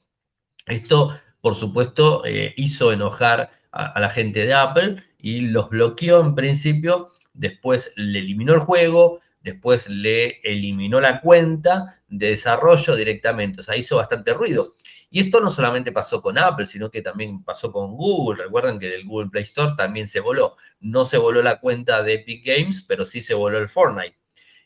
Esto, 0.66 1.20
por 1.42 1.56
supuesto, 1.56 2.26
eh, 2.26 2.54
hizo 2.58 2.92
enojar 2.92 3.52
a, 3.72 4.00
la 4.00 4.10
gente 4.10 4.46
de 4.46 4.54
Apple 4.54 5.04
y 5.20 5.42
los 5.42 5.70
bloqueó 5.70 6.22
en 6.22 6.34
principio, 6.34 7.10
después 7.34 7.94
le 7.96 8.20
eliminó 8.20 8.54
el 8.54 8.62
juego, 8.62 9.20
después 9.42 9.90
le 9.90 10.40
eliminó 10.42 11.00
la 11.00 11.22
cuenta 11.22 12.02
de 12.08 12.30
desarrollo 12.30 12.96
directamente, 12.96 13.62
o 13.62 13.64
sea, 13.64 13.78
hizo 13.78 13.98
bastante 13.98 14.34
ruido. 14.34 14.74
Y 15.10 15.22
esto 15.22 15.40
no 15.40 15.50
solamente 15.50 15.92
pasó 15.94 16.22
con 16.22 16.38
Apple, 16.38 16.66
sino 16.66 16.92
que 16.92 17.02
también 17.02 17.42
pasó 17.44 17.72
con 17.72 17.96
Google. 17.96 18.44
Recuerden 18.44 18.78
que 18.78 18.90
del 18.90 19.06
Google 19.06 19.30
Play 19.30 19.44
Store 19.44 19.74
también 19.78 20.06
se 20.06 20.20
voló. 20.20 20.58
No 20.82 21.06
se 21.06 21.18
voló 21.18 21.42
la 21.42 21.62
cuenta 21.62 22.04
de 22.04 22.16
Epic 22.16 22.46
Games, 22.46 22.84
pero 22.86 23.06
sí 23.06 23.22
se 23.22 23.34
voló 23.34 23.58
el 23.58 23.70
Fortnite. 23.70 24.18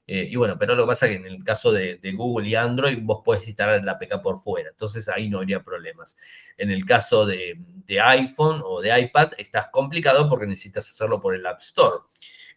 Eh, 0.08 0.28
y 0.30 0.36
bueno, 0.36 0.58
pero 0.60 0.76
lo 0.76 0.84
que 0.84 0.88
pasa 0.88 1.06
es 1.06 1.12
que 1.12 1.18
en 1.18 1.26
el 1.26 1.44
caso 1.44 1.72
de, 1.72 2.00
Google 2.16 2.50
y 2.50 2.56
Android, 2.56 3.00
vos 3.02 3.22
podés 3.24 3.48
instalar 3.48 3.84
la 3.84 3.94
APK 3.94 4.22
por 4.22 4.40
fuera. 4.40 4.70
Entonces 4.70 5.08
ahí 5.08 5.30
no 5.30 5.40
habría 5.40 5.64
problemas. 5.64 6.18
En 6.58 6.72
el 6.72 6.86
caso 6.86 7.26
de, 7.26 7.58
iPhone 8.04 8.62
o 8.66 8.82
de 8.82 9.00
iPad, 9.00 9.32
estás 9.38 9.68
complicado 9.72 10.28
porque 10.28 10.48
necesitas 10.48 10.90
hacerlo 10.90 11.22
por 11.22 11.36
el 11.36 11.46
App 11.46 11.62
Store. 11.62 12.00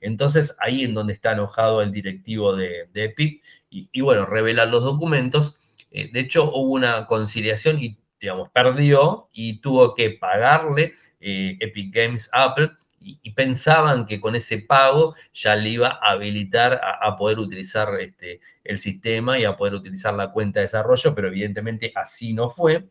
Entonces 0.01 0.57
ahí 0.59 0.85
en 0.85 0.95
donde 0.95 1.13
está 1.13 1.33
enojado 1.33 1.83
el 1.83 1.93
directivo 1.93 2.57
de, 2.57 2.89
Epic. 2.95 3.43
Y, 3.71 3.89
y 3.93 4.01
bueno, 4.01 4.27
revelan 4.27 4.71
los 4.71 4.85
documentos 4.85 5.59
eh, 5.95 6.11
de 6.13 6.21
hecho, 6.21 6.51
hubo 6.53 6.73
una 6.73 7.07
conciliación 7.07 7.79
y, 7.79 7.97
digamos, 8.21 8.51
perdió 8.51 9.29
y 9.33 9.61
tuvo 9.61 9.95
que 9.95 10.11
pagarle 10.11 10.95
eh, 11.21 11.57
Epic 11.61 11.95
Games 11.95 12.29
Apple 12.33 12.73
y, 13.05 13.31
pensaban 13.33 14.07
que 14.07 14.21
con 14.21 14.35
ese 14.35 14.59
pago 14.59 15.15
ya 15.33 15.57
le 15.57 15.71
iba 15.71 15.99
a 16.03 16.13
habilitar 16.13 16.81
a, 16.83 17.17
poder 17.17 17.39
utilizar 17.39 18.01
este, 18.01 18.41
el 18.65 18.79
sistema 18.79 19.39
y 19.39 19.45
a 19.45 19.57
poder 19.57 19.75
utilizar 19.75 20.15
la 20.15 20.33
cuenta 20.33 20.61
de 20.61 20.65
desarrollo, 20.65 21.15
pero 21.15 21.29
evidentemente 21.29 21.93
así 21.95 22.33
no 22.33 22.49
fue. 22.49 22.89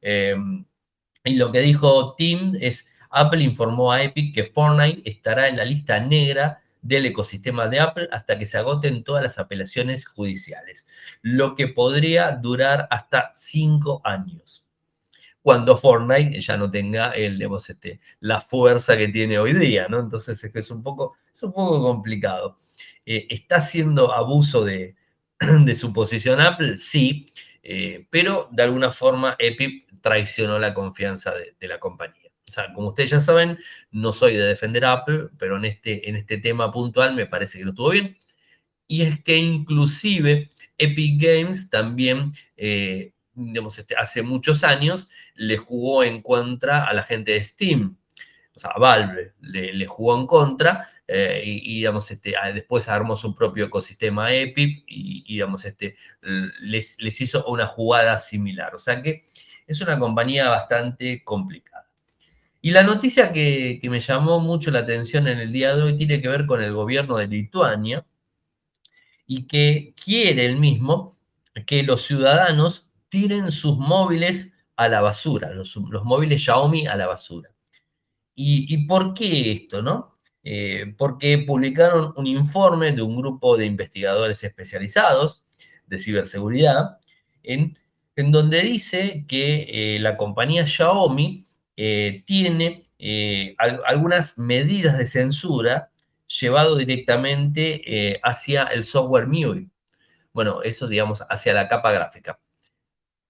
Em, 0.00 0.64
y 1.24 1.36
lo 1.36 1.50
que 1.52 1.60
dijo 1.60 2.14
Tim 2.16 2.56
es, 2.60 2.90
Apple 3.10 3.42
informó 3.42 3.92
a 3.92 4.02
Epic 4.02 4.34
que 4.34 4.44
Fortnite 4.44 5.08
estará 5.08 5.48
en 5.48 5.56
la 5.56 5.64
lista 5.64 5.98
negra 6.00 6.62
del 6.82 7.06
ecosistema 7.06 7.68
de 7.68 7.80
Apple 7.80 8.08
hasta 8.12 8.38
que 8.38 8.46
se 8.46 8.58
agoten 8.58 9.02
todas 9.04 9.22
las 9.22 9.38
apelaciones 9.38 10.06
judiciales, 10.06 10.86
lo 11.22 11.56
que 11.56 11.68
podría 11.68 12.32
durar 12.32 12.86
hasta 12.90 13.32
cinco 13.34 14.00
años. 14.04 14.67
Cuando 15.48 15.78
Fortnite 15.78 16.38
ya 16.42 16.58
no 16.58 16.70
tenga 16.70 17.12
el, 17.12 17.40
este, 17.40 18.00
la 18.20 18.42
fuerza 18.42 18.98
que 18.98 19.08
tiene 19.08 19.38
hoy 19.38 19.54
día, 19.54 19.88
¿no? 19.88 19.98
Entonces 19.98 20.44
es 20.44 20.52
que 20.52 20.58
es 20.58 20.70
un 20.70 20.82
poco, 20.82 21.16
es 21.32 21.42
un 21.42 21.54
poco 21.54 21.80
complicado. 21.80 22.58
Eh, 23.06 23.26
¿Está 23.30 23.56
haciendo 23.56 24.12
abuso 24.12 24.62
de, 24.62 24.94
de, 25.64 25.74
su 25.74 25.90
posición 25.94 26.42
Apple? 26.42 26.76
Sí, 26.76 27.24
eh, 27.62 28.06
pero 28.10 28.50
de 28.52 28.62
alguna 28.62 28.92
forma 28.92 29.36
Epic 29.38 29.86
traicionó 30.02 30.58
la 30.58 30.74
confianza 30.74 31.32
de 31.32 31.66
la 31.66 31.80
compañía. 31.80 32.30
O 32.46 32.52
sea, 32.52 32.70
como 32.74 32.88
ustedes 32.88 33.08
ya 33.08 33.20
saben, 33.20 33.58
no 33.90 34.12
soy 34.12 34.36
de 34.36 34.44
defender 34.44 34.84
Apple, 34.84 35.28
pero 35.38 35.56
en 35.56 35.64
este, 35.64 36.10
en 36.10 36.16
este 36.16 36.36
tema 36.36 36.70
puntual 36.70 37.14
me 37.14 37.24
parece 37.24 37.56
que 37.56 37.64
no 37.64 37.70
estuvo 37.70 37.88
bien. 37.88 38.18
Y 38.86 39.00
es 39.00 39.22
que 39.22 39.38
inclusive 39.38 40.50
Epic 40.76 41.22
Games 41.22 41.70
también, 41.70 42.28
eh, 42.58 43.14
digamos, 43.38 43.78
este, 43.78 43.94
hace 43.96 44.22
muchos 44.22 44.64
años 44.64 45.08
le 45.34 45.56
jugó 45.56 46.04
en 46.04 46.22
contra 46.22 46.84
a 46.84 46.92
la 46.92 47.02
gente 47.02 47.32
de 47.32 47.44
Steam. 47.44 47.96
O 48.54 48.58
sea, 48.58 48.72
Valve 48.78 49.34
le, 49.40 49.86
jugó 49.86 50.18
en 50.18 50.26
contra 50.26 50.90
eh, 51.06 51.42
y, 51.44 51.76
digamos, 51.76 52.10
este, 52.10 52.34
después 52.52 52.88
armó 52.88 53.14
su 53.14 53.34
propio 53.34 53.66
ecosistema 53.66 54.34
Epic 54.34 54.84
y, 54.88 55.24
digamos, 55.32 55.64
este, 55.64 55.96
les, 56.60 57.00
les 57.00 57.20
hizo 57.20 57.44
una 57.46 57.66
jugada 57.66 58.18
similar. 58.18 58.74
O 58.74 58.78
sea 58.78 59.00
que 59.00 59.24
es 59.66 59.80
una 59.80 59.98
compañía 59.98 60.48
bastante 60.48 61.22
complicada. 61.22 61.88
Y 62.60 62.72
la 62.72 62.82
noticia 62.82 63.32
que, 63.32 63.80
me 63.84 64.00
llamó 64.00 64.40
mucho 64.40 64.70
la 64.70 64.80
atención 64.80 65.28
en 65.28 65.38
el 65.38 65.52
día 65.52 65.76
de 65.76 65.82
hoy 65.82 65.96
tiene 65.96 66.20
que 66.20 66.28
ver 66.28 66.46
con 66.46 66.62
el 66.62 66.72
gobierno 66.72 67.16
de 67.16 67.28
Lituania 67.28 68.04
y 69.26 69.46
que 69.46 69.94
quiere 70.02 70.46
el 70.46 70.56
mismo 70.58 71.16
que 71.66 71.82
los 71.82 72.04
ciudadanos 72.06 72.87
tiren 73.08 73.50
sus 73.50 73.76
móviles 73.76 74.52
a 74.76 74.88
la 74.88 75.00
basura, 75.00 75.52
los, 75.52 75.76
móviles 75.76 76.42
Xiaomi 76.42 76.86
a 76.86 76.96
la 76.96 77.08
basura. 77.08 77.50
¿Y, 78.40 78.86
por 78.86 79.14
qué 79.14 79.50
esto, 79.50 79.82
no? 79.82 80.16
Eh, 80.44 80.94
porque 80.96 81.38
publicaron 81.38 82.14
un 82.16 82.28
informe 82.28 82.92
de 82.92 83.02
un 83.02 83.16
grupo 83.16 83.56
de 83.56 83.66
investigadores 83.66 84.44
especializados 84.44 85.46
de 85.88 85.98
ciberseguridad 85.98 86.98
en, 87.42 87.76
en 88.14 88.30
donde 88.30 88.62
dice 88.62 89.24
que 89.26 89.96
eh, 89.96 89.98
la 89.98 90.16
compañía 90.16 90.66
Xiaomi 90.66 91.44
eh, 91.76 92.22
tiene 92.24 92.84
algunas 93.86 94.38
medidas 94.38 94.96
de 94.98 95.06
censura 95.06 95.90
llevado 96.26 96.76
directamente 96.76 98.20
hacia 98.22 98.64
el 98.64 98.84
software 98.84 99.26
MIUI. 99.26 99.68
Bueno, 100.32 100.62
eso 100.62 100.86
digamos 100.86 101.24
hacia 101.28 101.54
la 101.54 101.68
capa 101.68 101.92
gráfica. 101.92 102.38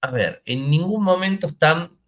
A 0.01 0.11
ver, 0.11 0.43
en 0.45 0.71
ningún 0.71 1.03
momento 1.03 1.47
están 1.47 1.99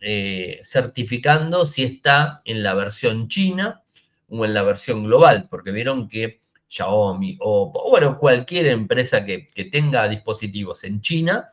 certificando 0.63 1.67
si 1.67 1.83
está 1.83 2.41
en 2.45 2.63
la 2.63 2.75
versión 2.75 3.29
china 3.29 3.83
o 4.29 4.45
en 4.45 4.55
la 4.55 4.63
versión 4.63 5.05
global, 5.05 5.49
porque 5.51 5.73
vieron 5.73 6.09
que 6.09 6.41
Xiaomi 6.71 7.37
o, 7.41 7.73
bueno, 7.91 8.17
cualquier 8.17 8.67
empresa 8.67 9.25
que, 9.25 9.49
tenga 9.71 10.09
dispositivos 10.09 10.85
en 10.85 11.01
China 11.01 11.49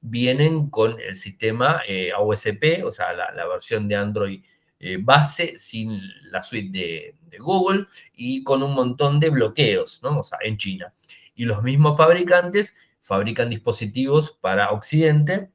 vienen 0.00 0.70
con 0.70 0.98
el 1.00 1.16
sistema 1.16 1.82
eh, 1.86 2.12
AOSP, 2.12 2.84
o 2.84 2.92
sea, 2.92 3.12
la, 3.12 3.46
versión 3.46 3.88
de 3.88 3.96
Android 3.96 4.44
eh, 4.78 4.96
base 4.98 5.58
sin 5.58 6.00
la 6.30 6.40
suite 6.40 6.78
de, 6.78 7.14
Google 7.38 7.86
y 8.14 8.42
con 8.42 8.62
un 8.62 8.74
montón 8.74 9.20
de 9.20 9.30
bloqueos, 9.30 10.00
¿no? 10.02 10.18
O 10.18 10.24
sea, 10.24 10.38
en 10.42 10.56
China. 10.56 10.92
Y 11.34 11.44
los 11.44 11.62
mismos 11.62 11.96
fabricantes 11.96 12.76
fabrican 13.02 13.50
dispositivos 13.50 14.32
para 14.32 14.72
Occidente 14.72 15.50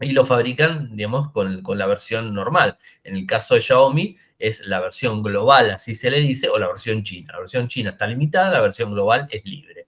y 0.00 0.12
lo 0.12 0.24
fabrican, 0.24 0.96
digamos, 0.96 1.30
con, 1.30 1.62
con, 1.62 1.78
la 1.78 1.86
versión 1.86 2.34
normal. 2.34 2.78
En 3.04 3.16
el 3.16 3.26
caso 3.26 3.54
de 3.54 3.60
Xiaomi 3.60 4.16
es 4.38 4.66
la 4.66 4.80
versión 4.80 5.22
global, 5.22 5.70
así 5.70 5.94
se 5.94 6.10
le 6.10 6.20
dice, 6.20 6.48
o 6.48 6.58
la 6.58 6.68
versión 6.68 7.02
china. 7.02 7.32
La 7.32 7.40
versión 7.40 7.68
china 7.68 7.90
está 7.90 8.06
limitada, 8.06 8.50
la 8.50 8.60
versión 8.60 8.92
global 8.92 9.28
es 9.30 9.44
libre 9.44 9.80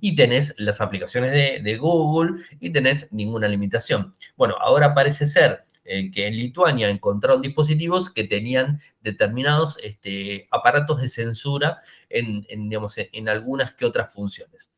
y 0.00 0.14
tenés 0.14 0.54
las 0.58 0.80
aplicaciones 0.80 1.32
de, 1.32 1.76
Google 1.76 2.44
y 2.60 2.70
tenés 2.70 3.12
ninguna 3.12 3.48
limitación. 3.48 4.12
Bueno, 4.36 4.54
ahora 4.60 4.94
parece 4.94 5.26
ser 5.26 5.62
eh, 5.84 6.10
que 6.10 6.26
en 6.26 6.36
Lituania 6.36 6.88
encontraron 6.88 7.42
dispositivos 7.42 8.10
que 8.10 8.24
tenían 8.24 8.80
determinados 9.00 9.78
este, 9.82 10.48
aparatos 10.50 11.00
de 11.00 11.08
censura 11.08 11.78
en, 12.08 12.44
digamos, 12.68 12.94
en 12.96 13.28
algunas 13.28 13.72
que 13.72 13.86
otras 13.86 14.12
funciones. 14.12 14.70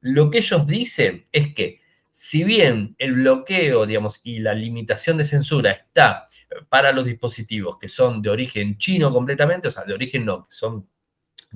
Lo 0.00 0.30
que 0.30 0.38
ellos 0.38 0.66
dicen 0.66 1.26
es 1.32 1.54
que 1.54 1.80
si 2.10 2.44
bien 2.44 2.94
el 2.98 3.14
bloqueo, 3.14 3.86
digamos, 3.86 4.20
y 4.24 4.40
la 4.40 4.54
limitación 4.54 5.16
de 5.16 5.24
censura 5.24 5.70
está 5.70 6.26
para 6.68 6.92
los 6.92 7.04
dispositivos 7.04 7.78
que 7.78 7.88
son 7.88 8.20
de 8.22 8.30
origen 8.30 8.78
chino 8.78 9.12
completamente, 9.12 9.68
o 9.68 9.70
sea, 9.70 9.84
de 9.84 9.94
origen 9.94 10.24
no, 10.24 10.46
que 10.46 10.54
son 10.54 10.88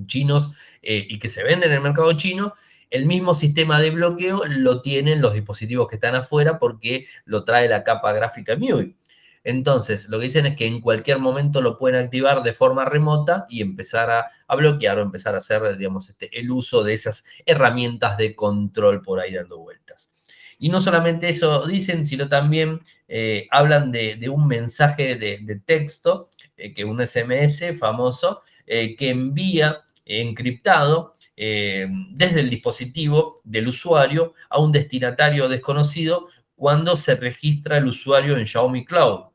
chinos 0.05 0.51
eh, 0.81 1.05
y 1.09 1.19
que 1.19 1.29
se 1.29 1.43
venden 1.43 1.71
en 1.71 1.77
el 1.77 1.83
mercado 1.83 2.13
chino, 2.13 2.53
el 2.89 3.05
mismo 3.05 3.33
sistema 3.33 3.79
de 3.79 3.89
bloqueo 3.89 4.43
lo 4.45 4.81
tienen 4.81 5.21
los 5.21 5.33
dispositivos 5.33 5.87
que 5.87 5.95
están 5.95 6.15
afuera 6.15 6.59
porque 6.59 7.07
lo 7.25 7.43
trae 7.43 7.67
la 7.67 7.83
capa 7.83 8.13
gráfica 8.13 8.55
MIUI. 8.55 8.95
Entonces, 9.43 10.09
lo 10.09 10.17
que 10.17 10.25
dicen 10.25 10.47
es 10.47 10.57
que 10.57 10.65
en 10.65 10.81
cualquier 10.81 11.19
momento 11.19 11.61
lo 11.61 11.77
pueden 11.77 12.03
activar 12.03 12.41
de 12.41 12.53
forma 12.53 12.83
remota 12.83 13.45
y 13.47 13.61
empezar 13.61 14.09
a, 14.09 14.55
bloquear 14.55 14.97
o 14.97 15.03
empezar 15.03 15.35
a 15.35 15.37
hacer, 15.37 15.77
digamos, 15.77 16.09
este, 16.09 16.37
el 16.37 16.49
uso 16.49 16.83
de 16.83 16.93
esas 16.93 17.25
herramientas 17.45 18.17
de 18.17 18.35
control 18.35 19.03
por 19.03 19.19
ahí 19.19 19.33
dando 19.33 19.59
vueltas. 19.59 20.14
Y 20.59 20.69
no 20.69 20.81
solamente 20.81 21.29
eso 21.29 21.65
dicen, 21.65 22.05
sino 22.05 22.29
también 22.29 22.81
eh, 23.07 23.47
hablan 23.51 23.91
de, 23.91 24.29
un 24.29 24.47
mensaje 24.47 25.15
de, 25.15 25.61
texto, 25.65 26.29
eh, 26.57 26.73
que 26.73 26.85
un 26.85 27.05
SMS 27.05 27.77
famoso, 27.77 28.41
eh, 28.65 28.95
que 28.95 29.09
envía 29.09 29.83
encriptado 30.05 31.13
desde 31.37 32.39
el 32.39 32.49
dispositivo 32.49 33.41
del 33.43 33.67
usuario 33.67 34.35
a 34.49 34.57
un 34.57 34.71
destinatario 34.71 35.49
desconocido 35.49 36.29
cuando 36.55 36.95
se 36.95 37.15
registra 37.15 37.77
el 37.77 37.87
usuario 37.87 38.37
en 38.37 38.47
Xiaomi 38.47 38.85
Cloud. 38.85 39.25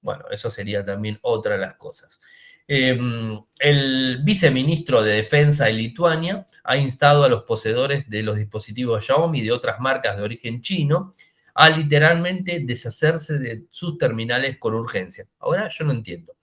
Bueno, 0.00 0.24
eso 0.30 0.48
sería 0.48 0.82
también 0.82 1.18
otra 1.20 1.56
de 1.56 1.60
las 1.60 1.74
cosas. 1.74 2.20
Em, 2.72 3.36
el 3.58 4.20
viceministro 4.22 5.02
de 5.02 5.14
Defensa 5.14 5.64
de 5.64 5.72
Lituania 5.72 6.46
ha 6.62 6.76
instado 6.76 7.24
a 7.24 7.28
los 7.28 7.42
poseedores 7.42 8.08
de 8.08 8.22
los 8.22 8.36
dispositivos 8.36 9.04
Xiaomi 9.04 9.40
y 9.40 9.42
de 9.42 9.50
otras 9.50 9.80
marcas 9.80 10.16
de 10.16 10.22
origen 10.22 10.62
chino 10.62 11.16
a 11.52 11.68
literalmente 11.68 12.60
deshacerse 12.60 13.40
de 13.40 13.64
sus 13.70 13.98
terminales 13.98 14.56
con 14.58 14.74
urgencia. 14.74 15.26
Ahora 15.40 15.68
yo 15.68 15.84
no 15.84 15.90
entiendo, 15.90 16.36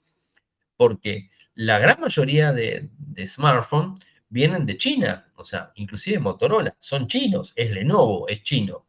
porque 0.75 1.29
la 1.53 1.79
gran 1.79 2.01
mayoría 2.01 2.51
de, 2.51 2.89
smartphones 3.25 4.05
vienen 4.27 4.65
de 4.65 4.77
China, 4.77 5.31
o 5.37 5.45
sea, 5.45 5.71
inclusive 5.75 6.19
Motorola, 6.19 6.75
son 6.77 7.07
chinos, 7.07 7.53
es 7.55 7.71
Lenovo, 7.71 8.27
es 8.27 8.43
chino. 8.43 8.87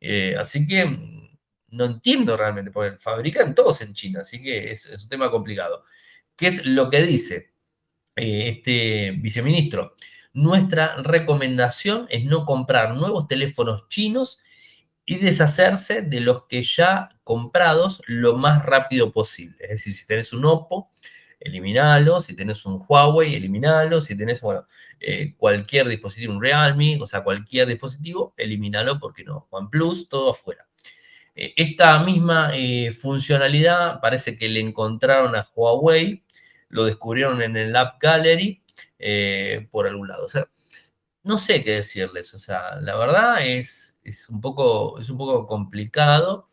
Eh, 0.00 0.36
así 0.38 0.64
que 0.68 0.86
no 1.70 1.84
entiendo 1.84 2.36
realmente, 2.36 2.70
porque 2.70 2.96
fabrican 2.96 3.56
todos 3.56 3.80
en 3.80 3.92
China, 3.92 4.20
así 4.20 4.40
que 4.40 4.70
es, 4.70 4.86
un 4.86 5.08
tema 5.08 5.32
complicado. 5.32 5.82
¿Qué 6.36 6.48
es 6.48 6.66
lo 6.66 6.90
que 6.90 7.02
dice 7.02 7.54
eh, 8.14 8.48
este 8.48 9.12
viceministro? 9.12 9.94
Nuestra 10.34 10.96
recomendación 10.96 12.06
es 12.10 12.26
no 12.26 12.44
comprar 12.44 12.94
nuevos 12.94 13.26
teléfonos 13.26 13.88
chinos 13.88 14.40
y 15.06 15.16
deshacerse 15.16 16.02
de 16.02 16.20
los 16.20 16.44
que 16.46 16.62
ya 16.62 17.08
comprados 17.24 18.02
lo 18.06 18.36
más 18.36 18.66
rápido 18.66 19.12
posible. 19.12 19.56
Es 19.60 19.70
decir, 19.70 19.94
si 19.94 20.06
tenés 20.06 20.34
un 20.34 20.44
Oppo, 20.44 20.90
eliminalo, 21.40 22.20
si 22.20 22.36
tenés 22.36 22.66
un 22.66 22.84
Huawei, 22.86 23.34
eliminalo, 23.34 24.02
si 24.02 24.14
tenés, 24.14 24.42
bueno, 24.42 24.66
eh, 25.00 25.34
cualquier 25.38 25.88
dispositivo, 25.88 26.34
un 26.34 26.42
Realme, 26.42 26.98
o 27.00 27.06
sea, 27.06 27.24
cualquier 27.24 27.66
dispositivo, 27.66 28.34
eliminalo 28.36 28.98
porque 28.98 29.24
no, 29.24 29.46
OnePlus, 29.48 30.10
todo 30.10 30.32
afuera. 30.32 30.66
Eh, 31.34 31.54
esta 31.56 31.98
misma 32.00 32.52
funcionalidad 33.00 34.00
parece 34.02 34.36
que 34.36 34.50
le 34.50 34.60
encontraron 34.60 35.34
a 35.34 35.46
Huawei, 35.54 36.25
lo 36.68 36.84
descubrieron 36.84 37.42
en 37.42 37.56
el 37.56 37.74
App 37.76 38.00
Gallery 38.00 38.62
eh, 38.98 39.68
por 39.70 39.86
algún 39.86 40.08
lado. 40.08 40.24
O 40.24 40.28
sea, 40.28 40.48
no 41.22 41.38
sé 41.38 41.64
qué 41.64 41.76
decirles. 41.76 42.34
O 42.34 42.38
sea, 42.38 42.76
la 42.80 42.96
verdad 42.96 43.46
es, 43.46 43.98
es, 44.04 44.28
un, 44.28 44.40
poco, 44.40 44.98
es 44.98 45.10
un 45.10 45.18
poco 45.18 45.46
complicado. 45.46 46.48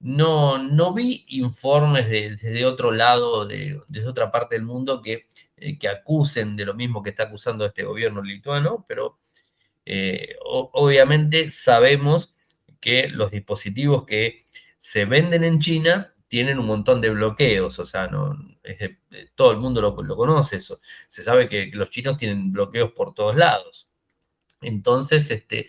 No, 0.00 0.58
no 0.58 0.94
vi 0.94 1.24
informes 1.28 2.08
desde 2.08 2.64
otro 2.64 2.92
lado, 2.92 3.46
de, 3.46 3.80
desde 3.88 4.08
otra 4.08 4.30
parte 4.30 4.54
del 4.54 4.64
mundo, 4.64 5.02
que, 5.02 5.26
que 5.56 5.88
acusen 5.88 6.56
de 6.56 6.64
lo 6.64 6.74
mismo 6.74 7.02
que 7.02 7.10
está 7.10 7.24
acusando 7.24 7.66
este 7.66 7.82
gobierno 7.82 8.22
lituano, 8.22 8.84
pero 8.86 9.18
obviamente 10.44 11.50
sabemos 11.50 12.34
que 12.80 13.08
los 13.08 13.30
dispositivos 13.30 14.04
que 14.04 14.44
se 14.76 15.04
venden 15.04 15.44
en 15.44 15.58
China 15.58 16.14
tienen 16.28 16.58
un 16.58 16.66
montón 16.66 17.00
de 17.00 17.10
bloqueos, 17.10 17.78
o 17.78 17.86
sea, 17.86 18.06
no, 18.06 18.36
todo 19.34 19.50
el 19.52 19.58
mundo 19.58 19.80
lo, 19.80 19.94
conoce 19.94 20.56
eso. 20.56 20.80
Se 21.08 21.22
sabe 21.22 21.48
que 21.48 21.70
los 21.72 21.90
chinos 21.90 22.16
tienen 22.16 22.52
bloqueos 22.52 22.92
por 22.92 23.14
todos 23.14 23.36
lados. 23.36 23.88
Entonces, 24.60 25.30
este, 25.30 25.68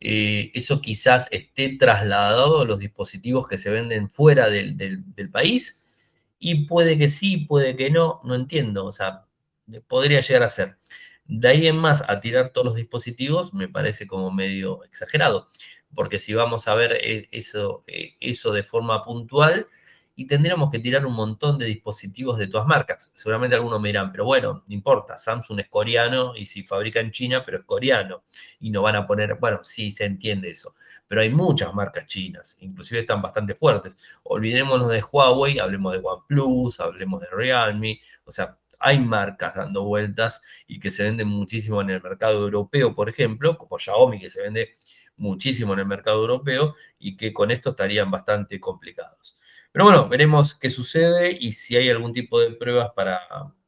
eh, 0.00 0.50
eso 0.54 0.80
quizás 0.80 1.28
esté 1.32 1.76
trasladado 1.78 2.62
a 2.62 2.64
los 2.64 2.78
dispositivos 2.78 3.48
que 3.48 3.58
se 3.58 3.70
venden 3.70 4.10
fuera 4.10 4.48
del, 4.48 4.76
del, 4.76 5.30
país 5.30 5.82
y 6.38 6.66
puede 6.66 6.96
que 6.98 7.08
sí, 7.10 7.38
puede 7.38 7.76
que 7.76 7.90
no, 7.90 8.20
no 8.24 8.34
entiendo, 8.34 8.86
o 8.86 8.92
sea, 8.92 9.26
podría 9.88 10.20
llegar 10.20 10.44
a 10.44 10.48
ser. 10.48 10.78
De 11.24 11.48
ahí 11.48 11.66
en 11.66 11.76
más 11.76 12.04
a 12.08 12.20
tirar 12.20 12.50
todos 12.50 12.66
los 12.66 12.76
dispositivos 12.76 13.52
me 13.52 13.68
parece 13.68 14.06
como 14.06 14.30
medio 14.30 14.84
exagerado 14.84 15.48
porque 15.94 16.18
si 16.18 16.34
vamos 16.34 16.68
a 16.68 16.74
ver 16.74 16.92
e, 16.92 17.28
eso, 17.32 17.84
e, 17.86 18.16
eso 18.20 18.52
de 18.52 18.62
forma 18.62 19.04
puntual, 19.04 19.68
y 20.18 20.26
tendríamos 20.26 20.68
que 20.72 20.80
tirar 20.80 21.06
un 21.06 21.14
montón 21.14 21.60
de 21.60 21.66
dispositivos 21.66 22.40
de 22.40 22.48
todas 22.48 22.66
marcas. 22.66 23.08
Seguramente 23.14 23.54
algunos 23.54 23.80
me 23.80 23.90
dirán, 23.90 24.10
pero 24.10 24.24
bueno, 24.24 24.64
no 24.66 24.74
importa, 24.74 25.16
Samsung 25.16 25.60
es 25.60 25.68
coreano 25.68 26.34
y 26.34 26.44
si 26.44 26.64
fabrica 26.64 26.98
en 26.98 27.12
China, 27.12 27.44
pero 27.46 27.58
es 27.58 27.64
coreano. 27.64 28.24
Y 28.58 28.70
no 28.70 28.82
van 28.82 28.96
a 28.96 29.06
poner, 29.06 29.36
bueno, 29.36 29.60
sí 29.62 29.92
se 29.92 30.06
entiende 30.06 30.50
eso, 30.50 30.74
pero 31.06 31.20
hay 31.20 31.30
muchas 31.30 31.72
marcas 31.72 32.08
chinas, 32.08 32.56
inclusive 32.58 33.02
están 33.02 33.22
bastante 33.22 33.54
fuertes. 33.54 33.96
Olvidémonos 34.24 34.88
de 34.90 35.04
Huawei, 35.08 35.60
hablemos 35.60 35.92
de 35.92 36.00
OnePlus, 36.02 36.80
hablemos 36.80 37.20
de 37.20 37.28
Realme, 37.30 38.00
o 38.24 38.32
sea, 38.32 38.58
hay 38.80 38.98
marcas 38.98 39.54
dando 39.54 39.84
vueltas 39.84 40.42
y 40.66 40.80
que 40.80 40.90
se 40.90 41.04
venden 41.04 41.28
muchísimo 41.28 41.80
en 41.80 41.90
el 41.90 42.02
mercado 42.02 42.42
europeo, 42.42 42.92
por 42.92 43.08
ejemplo, 43.08 43.56
como 43.56 43.78
Xiaomi, 43.78 44.18
que 44.18 44.30
se 44.30 44.42
vende 44.42 44.74
muchísimo 45.16 45.74
en 45.74 45.80
el 45.80 45.86
mercado 45.86 46.20
europeo 46.20 46.74
y 46.98 47.16
que 47.16 47.32
con 47.32 47.52
esto 47.52 47.70
estarían 47.70 48.10
bastante 48.10 48.58
complicados. 48.58 49.38
Pero 49.78 49.90
bueno, 49.90 50.08
veremos 50.08 50.56
qué 50.56 50.70
sucede 50.70 51.38
y 51.40 51.52
si 51.52 51.76
hay 51.76 51.88
algún 51.88 52.12
tipo 52.12 52.40
de 52.40 52.50
pruebas 52.50 52.90
para, 52.96 53.20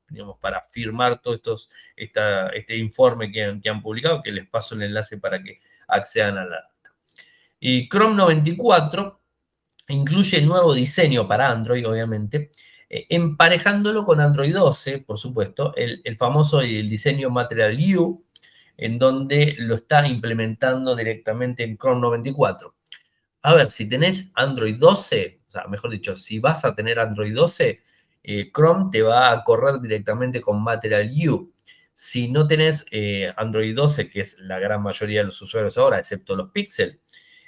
digamos, 0.09 0.39
para 0.41 0.63
firmar 0.63 1.23
todo 1.23 1.35
estos, 1.35 1.71
este 1.95 2.77
informe 2.77 3.31
que 3.31 3.45
han, 3.45 3.81
publicado, 3.81 4.21
que 4.21 4.33
les 4.33 4.49
paso 4.49 4.75
el 4.75 4.83
enlace 4.83 5.19
para 5.19 5.41
que 5.41 5.61
accedan 5.87 6.37
a 6.39 6.45
la 6.47 6.57
data. 6.57 6.97
Y 7.61 7.89
Chrome 7.89 8.17
94 8.17 9.21
incluye 9.87 10.43
nuevo 10.43 10.75
diseño 10.75 11.29
para 11.29 11.49
Android, 11.49 11.89
obviamente, 11.89 12.51
eh, 12.89 13.07
emparejándolo 13.09 14.05
con 14.05 14.19
Android 14.19 14.53
12, 14.53 14.99
por 14.99 15.17
supuesto, 15.17 15.73
el, 15.77 16.01
el 16.03 16.17
famoso 16.17 16.61
el 16.61 16.91
diseño 16.91 17.31
Material 17.31 17.79
U, 17.97 18.27
en 18.77 18.99
donde 18.99 19.55
lo 19.59 19.77
está 19.77 20.05
implementando 20.09 20.97
directamente 20.97 21.63
en 21.63 21.79
Chrome 21.79 22.01
94. 22.01 22.75
A 23.43 23.55
ver, 23.55 23.71
si 23.71 23.89
tenés 23.89 24.33
Android 24.35 24.75
12, 24.77 25.40
o 25.51 25.53
sea, 25.53 25.67
mejor 25.67 25.91
dicho, 25.91 26.15
si 26.15 26.39
vas 26.39 26.65
a 26.65 26.77
tener 26.77 27.01
Android 27.01 27.35
12, 27.35 27.81
eh, 28.23 28.53
Chrome 28.55 28.89
te 28.93 29.03
va 29.03 29.33
a 29.33 29.43
correr 29.43 29.81
directamente 29.81 30.41
con 30.41 30.63
Material 30.63 31.11
U. 31.29 31.53
Si 31.93 32.31
no 32.31 32.47
tenés 32.47 32.87
eh, 32.93 33.33
Android 33.37 33.75
12, 33.75 34.09
que 34.09 34.21
es 34.21 34.39
la 34.39 34.61
gran 34.61 34.81
mayoría 34.81 35.21
de 35.21 35.27
los 35.27 35.43
usuarios 35.43 35.77
ahora, 35.77 35.99
excepto 35.99 36.37
los 36.37 36.51
Pixel, 36.53 37.01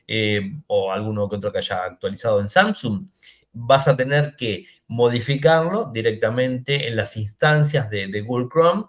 eh, 0.08 0.40
o 0.66 0.90
alguno 0.90 1.28
que 1.28 1.36
otro 1.36 1.52
que 1.52 1.58
haya 1.58 1.84
actualizado 1.84 2.40
en 2.40 2.48
Samsung, 2.48 3.06
vas 3.52 3.86
a 3.86 3.96
tener 3.96 4.34
que 4.36 4.66
modificarlo 4.88 5.92
directamente 5.92 6.88
en 6.88 6.96
las 6.96 7.16
instancias 7.16 7.88
de, 7.88 8.20
Google 8.22 8.48
Chrome 8.50 8.84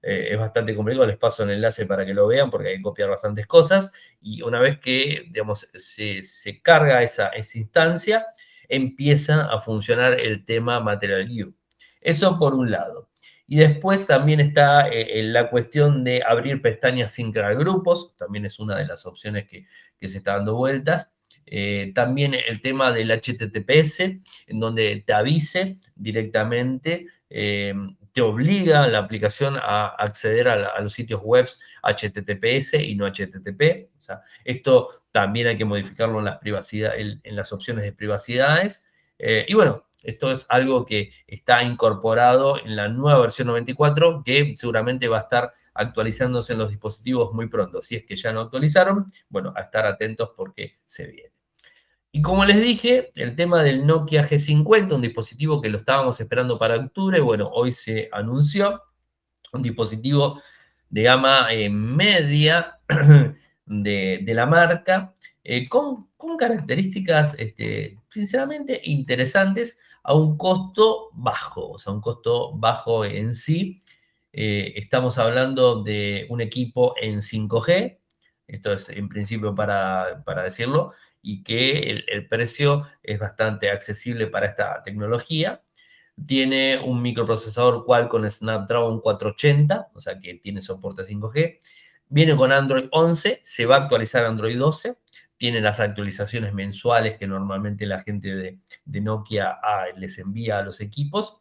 es 0.00 0.38
bastante 0.38 0.74
complicado, 0.76 1.06
les 1.06 1.18
paso 1.18 1.42
el 1.42 1.50
enlace 1.50 1.84
para 1.84 2.06
que 2.06 2.14
lo 2.14 2.28
vean 2.28 2.50
porque 2.50 2.68
hay 2.68 2.76
que 2.76 2.82
copiar 2.82 3.10
bastantes 3.10 3.46
cosas 3.46 3.92
y 4.20 4.42
una 4.42 4.60
vez 4.60 4.78
que, 4.78 5.24
digamos, 5.28 5.68
se, 5.74 6.22
carga 6.62 7.02
esa, 7.02 7.30
instancia, 7.36 8.26
empieza 8.68 9.46
a 9.46 9.60
funcionar 9.60 10.18
el 10.18 10.44
tema 10.44 10.80
Material 10.80 11.26
View. 11.26 11.54
Eso 12.00 12.38
por 12.38 12.54
un 12.54 12.70
lado. 12.70 13.10
Y 13.46 13.56
después 13.56 14.06
también 14.06 14.40
está 14.40 14.88
eh, 14.88 15.22
la 15.22 15.48
cuestión 15.48 16.04
de 16.04 16.22
abrir 16.26 16.60
pestañas 16.60 17.12
sin 17.12 17.32
crear 17.32 17.56
grupos, 17.56 18.14
también 18.18 18.44
es 18.44 18.58
una 18.60 18.76
de 18.76 18.86
las 18.86 19.06
opciones 19.06 19.48
que, 19.48 19.66
se 20.06 20.18
está 20.18 20.34
dando 20.34 20.54
vueltas. 20.54 21.12
Eh, 21.46 21.92
también 21.94 22.34
el 22.34 22.60
tema 22.60 22.92
del 22.92 23.10
HTTPS, 23.10 24.00
en 24.00 24.60
donde 24.60 25.02
te 25.04 25.14
avise 25.14 25.78
directamente 25.96 27.06
te 28.18 28.22
obliga 28.22 28.88
la 28.88 28.98
aplicación 28.98 29.56
a 29.62 29.90
acceder 29.90 30.48
a, 30.48 30.80
los 30.80 30.92
sitios 30.92 31.20
web 31.22 31.48
HTTPS 31.84 32.74
y 32.74 32.96
no 32.96 33.06
HTTP. 33.06 33.90
O 33.96 34.00
sea, 34.00 34.22
esto 34.44 34.88
también 35.12 35.46
hay 35.46 35.56
que 35.56 35.64
modificarlo 35.64 36.18
en 36.18 36.24
las, 36.24 36.72
en, 36.72 37.36
las 37.36 37.52
opciones 37.52 37.84
de 37.84 37.92
privacidades. 37.92 38.84
Eh, 39.20 39.46
y 39.46 39.54
bueno, 39.54 39.86
esto 40.02 40.32
es 40.32 40.46
algo 40.48 40.84
que 40.84 41.12
está 41.28 41.62
incorporado 41.62 42.58
en 42.58 42.74
la 42.74 42.88
nueva 42.88 43.20
versión 43.20 43.46
94 43.46 44.24
que 44.24 44.56
seguramente 44.56 45.06
va 45.06 45.18
a 45.18 45.22
estar 45.22 45.52
actualizándose 45.74 46.54
en 46.54 46.58
los 46.58 46.70
dispositivos 46.70 47.32
muy 47.34 47.46
pronto. 47.46 47.82
Si 47.82 47.94
es 47.94 48.04
que 48.04 48.16
ya 48.16 48.32
no 48.32 48.40
actualizaron, 48.40 49.06
bueno, 49.28 49.52
a 49.54 49.60
estar 49.60 49.86
atentos 49.86 50.30
porque 50.36 50.80
se 50.84 51.06
viene. 51.06 51.37
Y 52.10 52.22
como 52.22 52.44
les 52.44 52.60
dije, 52.60 53.12
el 53.16 53.36
tema 53.36 53.62
del 53.62 53.86
Nokia 53.86 54.26
G50, 54.26 54.94
un 54.94 55.02
dispositivo 55.02 55.60
que 55.60 55.68
lo 55.68 55.78
estábamos 55.78 56.18
esperando 56.20 56.58
para 56.58 56.76
octubre, 56.76 57.20
bueno, 57.20 57.50
hoy 57.52 57.72
se 57.72 58.08
anunció. 58.12 58.82
un 59.52 59.62
dispositivo 59.62 60.40
de 60.90 61.02
gama 61.02 61.48
eh, 61.52 61.68
media 61.70 62.78
de, 63.66 64.24
la 64.26 64.46
marca, 64.46 65.14
eh, 65.44 65.68
con, 65.68 66.08
características, 66.38 67.34
este, 67.38 67.98
sinceramente, 68.08 68.80
interesantes 68.84 69.78
a 70.02 70.14
un 70.14 70.36
costo 70.36 71.10
bajo, 71.14 71.72
o 71.72 71.78
sea, 71.78 71.92
un 71.92 72.00
costo 72.00 72.56
bajo 72.56 73.04
en 73.04 73.34
sí. 73.34 73.80
Eh, 74.32 74.74
estamos 74.76 75.18
hablando 75.18 75.82
de 75.82 76.26
un 76.30 76.40
equipo 76.40 76.94
en 77.00 77.20
5G, 77.20 77.98
esto 78.46 78.72
es 78.72 78.88
en 78.88 79.08
principio 79.08 79.54
para, 79.54 80.22
decirlo, 80.42 80.92
y 81.28 81.42
que 81.42 82.04
el, 82.06 82.26
precio 82.26 82.86
es 83.02 83.18
bastante 83.18 83.68
accesible 83.68 84.28
para 84.28 84.46
esta 84.46 84.82
tecnología. 84.82 85.62
Tiene 86.26 86.78
un 86.78 87.02
microprocesador 87.02 87.84
Qualcomm 87.84 88.30
Snapdragon 88.30 89.02
480, 89.02 89.90
o 89.92 90.00
sea 90.00 90.18
que 90.18 90.36
tiene 90.36 90.62
soporte 90.62 91.02
5G. 91.02 91.58
Viene 92.08 92.34
con 92.34 92.50
Android 92.50 92.88
11, 92.92 93.40
se 93.42 93.66
va 93.66 93.76
a 93.76 93.80
actualizar 93.80 94.24
Android 94.24 94.56
12. 94.56 94.96
Tiene 95.36 95.60
las 95.60 95.80
actualizaciones 95.80 96.54
mensuales 96.54 97.18
que 97.18 97.26
normalmente 97.26 97.84
la 97.84 97.98
gente 97.98 98.58
de, 98.86 99.00
Nokia 99.02 99.58
ah, 99.62 99.84
les 99.98 100.18
envía 100.18 100.60
a 100.60 100.62
los 100.62 100.80
equipos. 100.80 101.36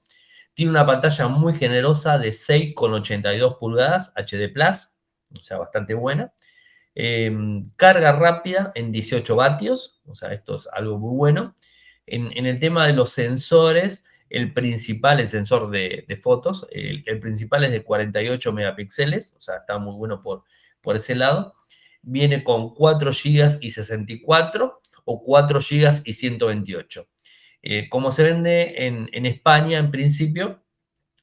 Tiene 0.53 0.71
una 0.71 0.85
pantalla 0.85 1.29
muy 1.29 1.53
generosa 1.53 2.17
de 2.17 2.31
6,82 2.31 3.57
pulgadas 3.57 4.11
HD 4.17 4.51
Plus, 4.51 4.89
o 5.33 5.41
sea, 5.41 5.59
bastante 5.59 5.93
buena. 5.93 6.33
Em, 6.99 7.69
carga 7.75 8.11
rápida 8.11 8.71
en 8.73 8.91
18 8.91 9.35
vatios, 9.35 10.01
o 10.07 10.15
sea, 10.15 10.33
esto 10.33 10.55
es 10.55 10.67
algo 10.73 10.97
muy 10.97 11.15
bueno. 11.15 11.53
En, 12.07 12.43
el 12.47 12.57
tema 12.59 12.87
de 12.87 12.93
los 12.93 13.11
sensores, 13.11 14.03
el 14.31 14.51
principal, 14.51 15.19
el 15.19 15.27
sensor 15.27 15.69
de, 15.69 16.19
fotos, 16.23 16.65
el, 16.71 17.03
principal 17.19 17.65
es 17.65 17.71
de 17.71 17.83
48 17.83 18.51
megapíxeles, 18.51 19.35
o 19.37 19.41
sea, 19.41 19.57
está 19.57 19.77
muy 19.77 19.93
bueno 19.93 20.23
por, 20.23 20.45
por 20.81 20.95
ese 20.95 21.13
lado. 21.13 21.53
Viene 22.01 22.43
con 22.43 22.73
4 22.73 23.11
GB 23.11 23.59
y 23.61 23.69
64 23.69 24.81
o 25.05 25.23
4 25.23 25.59
GB 25.59 26.01
y 26.03 26.13
128. 26.13 27.07
Eh, 27.61 27.89
como 27.89 28.11
se 28.11 28.23
vende 28.23 28.87
en, 28.87 29.07
en 29.13 29.27
España, 29.27 29.77
en 29.77 29.91
principio, 29.91 30.63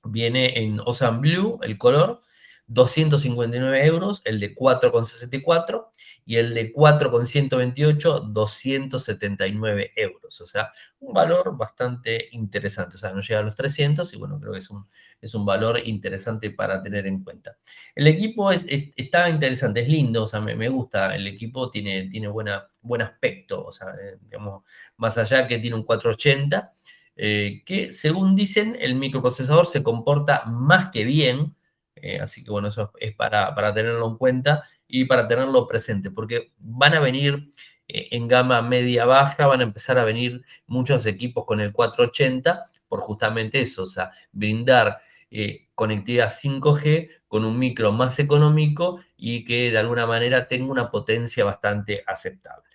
viene 0.04 0.56
en 0.56 0.78
Ocean 0.78 1.20
Blue, 1.20 1.58
el 1.62 1.78
color, 1.78 2.20
259 2.66 3.87
euros, 3.87 4.22
el 4.24 4.40
de 4.40 4.55
4,64 4.55 5.88
y 6.27 6.37
el 6.37 6.55
de 6.55 6.72
4,128, 6.72 8.20
279 8.20 9.92
euros. 9.96 10.40
O 10.40 10.46
sea, 10.46 10.70
un 11.00 11.12
valor 11.12 11.57
bastante 11.57 12.29
interesante. 12.33 12.96
O 12.96 12.98
sea, 12.98 13.12
no 13.12 13.20
llega 13.20 13.40
a 13.40 13.42
los 13.42 13.55
300 13.55 14.12
y 14.14 14.16
bueno, 14.16 14.40
creo 14.40 14.53
que 14.53 14.59
es 14.59 14.70
un, 14.70 14.87
es 15.20 15.35
un 15.35 15.44
valor 15.44 15.81
interesante 15.85 16.50
para 16.50 16.83
tener 16.83 17.07
en 17.07 17.22
cuenta. 17.22 17.59
El 17.94 18.07
equipo 18.07 18.50
es, 18.50 18.64
está 18.68 19.29
interesante, 19.29 19.81
es 19.81 19.88
lindo, 19.88 20.24
o 20.24 20.29
sea, 20.29 20.40
me, 20.40 20.68
gusta. 20.68 21.14
El 21.14 21.27
equipo 21.27 21.70
tiene, 21.70 22.09
tiene 22.09 22.29
buena, 22.29 22.68
buen 22.81 23.03
aspecto, 23.03 23.64
o 23.64 23.72
sea, 23.72 23.88
eh, 23.88 24.16
digamos, 24.22 24.64
más 24.96 25.18
allá 25.18 25.46
que 25.46 25.59
tiene 25.59 25.77
un 25.77 25.85
480. 25.85 26.70
Eh, 27.16 27.62
que 27.64 27.92
según 27.92 28.35
dicen, 28.35 28.77
el 28.81 28.96
microprocesador 28.96 29.66
se 29.66 29.85
comporta 29.85 30.44
más 30.46 30.90
que 30.90 31.05
bien, 31.05 31.55
eh, 31.96 32.20
así 32.20 32.44
que 32.44 32.50
bueno, 32.50 32.68
eso 32.68 32.92
es 32.98 33.14
para, 33.14 33.54
tenerlo 33.74 34.07
en 34.09 34.16
cuenta 34.16 34.64
y 34.87 35.04
para 35.04 35.28
tenerlo 35.28 35.66
presente, 35.66 36.11
porque 36.11 36.52
van 36.59 36.94
a 36.94 37.00
venir 37.00 37.50
eh, 37.88 38.09
en 38.11 38.28
gama 38.28 38.62
media-baja, 38.62 39.46
van 39.46 39.61
a 39.61 39.64
empezar 39.64 39.98
a 39.98 40.04
venir 40.04 40.44
muchos 40.66 41.07
equipos 41.07 41.44
con 41.44 41.61
el 41.61 41.72
480 41.72 42.66
por 42.88 43.00
justamente 43.00 43.61
eso, 43.61 43.85
o 43.85 43.87
sea, 43.87 44.12
brindar 44.33 44.98
eh, 45.30 45.68
conectividad 45.74 46.30
5G 46.30 47.09
con 47.26 47.44
un 47.44 47.59
micro 47.59 47.90
más 47.92 48.18
económico 48.18 49.00
y 49.16 49.44
que 49.44 49.70
de 49.72 49.78
alguna 49.78 50.07
manera 50.07 50.46
tenga 50.46 50.70
una 50.70 50.90
potencia 50.90 51.44
bastante 51.44 52.04
aceptable. 52.07 52.70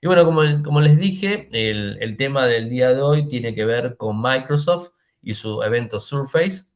Y 0.00 0.08
bueno, 0.08 0.24
como, 0.24 0.42
como 0.64 0.80
les 0.80 0.98
dije, 0.98 1.48
el, 1.52 1.96
el 2.00 2.16
tema 2.16 2.46
del 2.46 2.68
día 2.68 2.92
de 2.92 3.02
hoy 3.02 3.28
tiene 3.28 3.54
que 3.54 3.64
ver 3.64 3.96
con 3.96 4.20
Microsoft 4.20 4.90
y 5.22 5.34
su 5.34 5.62
evento 5.62 6.00
Surface, 6.00 6.71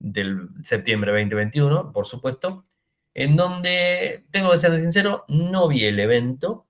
del 0.00 0.48
septiembre 0.64 1.12
2021, 1.12 1.92
por 1.92 2.06
supuesto, 2.06 2.66
en 3.14 3.36
donde, 3.36 4.24
tengo 4.30 4.50
que 4.50 4.58
ser 4.58 4.76
sincero, 4.80 5.24
no 5.28 5.68
vi 5.68 5.84
el 5.84 6.00
evento, 6.00 6.66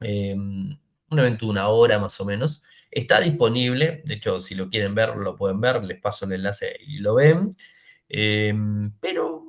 em, 0.00 0.78
un 1.10 1.18
evento 1.18 1.46
de 1.46 1.50
una 1.50 1.68
hora 1.68 1.98
más 1.98 2.20
o 2.20 2.24
menos, 2.24 2.62
está 2.90 3.20
disponible, 3.20 4.02
de 4.04 4.14
hecho, 4.14 4.40
si 4.40 4.54
lo 4.54 4.68
quieren 4.68 4.94
ver, 4.94 5.16
lo 5.16 5.36
pueden 5.36 5.60
ver, 5.60 5.82
les 5.84 6.00
paso 6.00 6.26
el 6.26 6.32
enlace 6.32 6.76
y 6.86 6.98
lo 6.98 7.14
ven, 7.14 7.56
em, 8.08 8.92
pero 9.00 9.44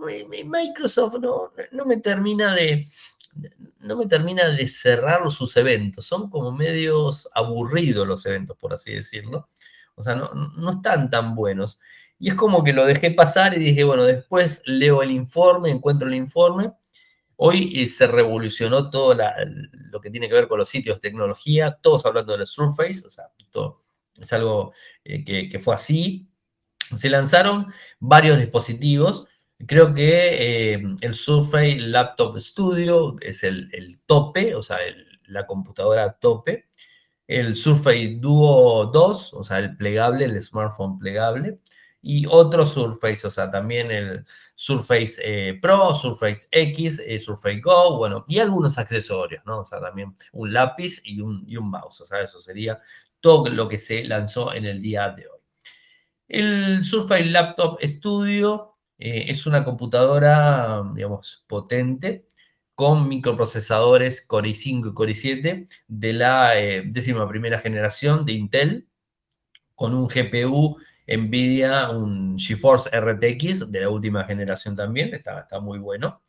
Microsoft 0.45 1.15
no, 1.19 1.52
no 1.71 1.86
me 1.86 1.97
termina 1.97 2.56
de, 2.56 2.88
no 3.80 3.97
me 3.97 4.08
termina 4.08 4.47
de 4.50 4.67
cerrar 4.67 5.30
sus 5.32 5.58
eventos, 5.58 6.06
son 6.06 6.30
como 6.30 6.52
medios 6.52 7.30
aburridos 7.34 8.08
los 8.08 8.26
eventos, 8.26 8.58
por 8.58 8.74
así 8.74 8.93
decirlo, 8.93 9.50
o 9.95 10.04
sea, 10.04 10.15
no, 10.15 10.34
no 10.34 10.71
están 10.71 11.10
tan 11.10 11.36
buenos. 11.36 11.80
Y 12.21 12.29
es 12.29 12.36
como 12.36 12.63
que 12.63 12.71
lo 12.71 12.86
dejé 12.86 13.10
pasar 13.10 13.55
y 13.55 13.60
dije, 13.60 13.84
bueno, 13.84 14.03
después 14.03 14.62
leo 14.65 15.01
el 15.01 15.10
informe, 15.10 15.71
encuentro 15.71 16.07
el 16.07 16.13
informe. 16.13 16.71
Hoy 17.36 17.73
eh, 17.81 17.88
se 17.88 18.05
revolucionó 18.05 18.91
todo 18.91 19.17
lo 19.89 19.99
que 19.99 20.12
tiene 20.12 20.29
que 20.29 20.36
ver 20.36 20.47
con 20.47 20.60
los 20.60 20.69
sitios 20.69 20.97
de 20.97 21.10
tecnología, 21.10 21.79
todos 21.81 22.05
hablando 22.05 22.38
del 22.38 22.45
Surface, 22.45 23.01
o 23.07 23.10
sea, 23.10 23.23
todo, 23.49 23.86
es 24.19 24.31
algo 24.34 24.71
eh, 25.03 25.49
que, 25.49 25.60
fue 25.60 25.73
así. 25.73 26.29
Se 26.95 27.10
lanzaron 27.10 27.73
varios 27.99 28.38
dispositivos. 28.38 29.25
Creo 29.65 29.91
que 29.91 30.73
eh, 30.75 30.84
el 31.01 31.15
Surface 31.15 31.79
Laptop 31.79 32.38
Studio 32.38 33.15
es 33.21 33.43
el, 33.43 33.99
tope, 34.05 34.53
o 34.53 34.62
sea, 34.62 34.77
la 35.25 35.47
computadora 35.47 36.19
tope. 36.21 36.69
El 37.25 37.55
Surface 37.55 38.17
Duo 38.19 38.86
2, 38.93 39.34
o 39.34 39.43
sea, 39.43 39.57
el 39.57 39.75
plegable, 39.75 40.25
el 40.25 40.39
smartphone 40.39 40.99
plegable 40.99 41.60
y 42.02 42.26
otros 42.28 42.74
Surface, 42.74 43.28
o 43.28 43.32
sea, 43.32 43.50
también 43.52 43.92
el 43.92 44.26
Surface 44.56 45.22
eh, 45.24 45.60
Pro, 45.62 45.94
Surface 45.94 46.48
X, 46.52 47.02
eh, 47.06 47.20
Surface 47.20 47.62
Go, 47.62 47.98
bueno, 47.98 48.26
y 48.28 48.40
algunos 48.40 48.78
accesorios, 48.78 49.44
¿no? 49.46 49.60
O 49.60 49.66
sea, 49.66 49.80
también 49.80 50.16
un 50.32 50.52
lápiz 50.52 51.02
y 51.04 51.22
un, 51.22 51.44
y 51.48 51.58
un 51.58 51.70
mouse, 51.70 52.02
o 52.02 52.06
sea, 52.06 52.22
eso 52.22 52.40
sería 52.40 52.80
todo 53.20 53.50
lo 53.50 53.70
que 53.70 53.78
se 53.78 54.04
lanzó 54.04 54.54
en 54.54 54.66
el 54.66 54.82
día 54.82 55.10
de 55.10 55.28
hoy. 55.28 55.40
El 56.28 56.84
Surface 56.86 57.26
Laptop 57.26 57.80
Studio 57.84 58.78
eh, 58.98 59.26
es 59.28 59.46
una 59.46 59.64
computadora, 59.64 60.82
digamos, 60.96 61.44
potente, 61.48 62.26
con 62.74 63.08
microprocesadores 63.08 64.26
Core 64.26 64.50
i5 64.50 64.90
y 64.90 64.94
Core 64.94 65.12
i7 65.12 65.68
de 65.88 66.14
la 66.14 66.54
décima 66.86 67.28
primera 67.28 67.60
generación 67.60 68.26
de 68.26 68.34
Intel, 68.34 68.88
con 69.76 69.94
un 69.94 70.08
GPU 70.08 70.78
Nvidia, 71.17 71.89
un 71.89 72.38
GeForce 72.39 72.89
RTX 73.00 73.71
de 73.71 73.82
la 73.82 73.89
última 73.89 74.24
generación 74.24 74.76
también, 74.76 75.13
está, 75.13 75.41
está 75.41 75.60
muy 75.60 75.80
bueno 75.80 76.21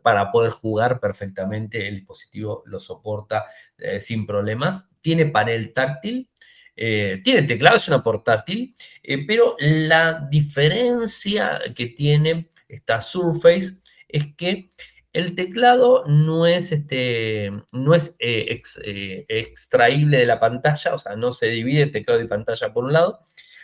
para 0.00 0.30
poder 0.30 0.50
jugar 0.50 1.00
perfectamente. 1.00 1.86
El 1.86 1.96
dispositivo 1.96 2.62
lo 2.66 2.80
soporta 2.80 3.46
eh, 3.78 4.00
sin 4.00 4.26
problemas. 4.26 4.88
Tiene 5.00 5.26
panel 5.26 5.72
táctil, 5.72 6.30
eh, 6.76 7.20
tiene 7.22 7.42
teclado, 7.42 7.76
es 7.76 7.88
una 7.88 8.02
portátil, 8.02 8.74
eh, 9.02 9.26
pero 9.26 9.56
la 9.58 10.26
diferencia 10.30 11.60
que 11.74 11.88
tiene 11.88 12.48
esta 12.68 13.00
Surface 13.00 13.80
es 14.08 14.34
que 14.36 14.70
el 15.12 15.34
teclado 15.34 16.04
no 16.06 16.46
es, 16.46 16.72
este, 16.72 17.52
no 17.72 17.94
es 17.94 18.16
extraíble 18.18 20.16
de 20.16 20.24
la 20.24 20.40
pantalla, 20.40 20.94
o 20.94 20.98
sea, 20.98 21.16
no 21.16 21.34
se 21.34 21.48
divide 21.48 21.82
el 21.82 21.92
teclado 21.92 22.22
y 22.22 22.26
pantalla 22.26 22.72
por 22.72 22.84
un 22.84 22.94
lado, 22.94 23.20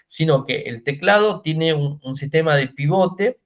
sino 0.08 0.44
que 0.44 0.62
el 0.62 0.82
teclado 0.82 1.42
tiene 1.42 1.74
un, 1.74 2.16
sistema 2.16 2.56
de 2.56 2.68
pivote 2.68 3.40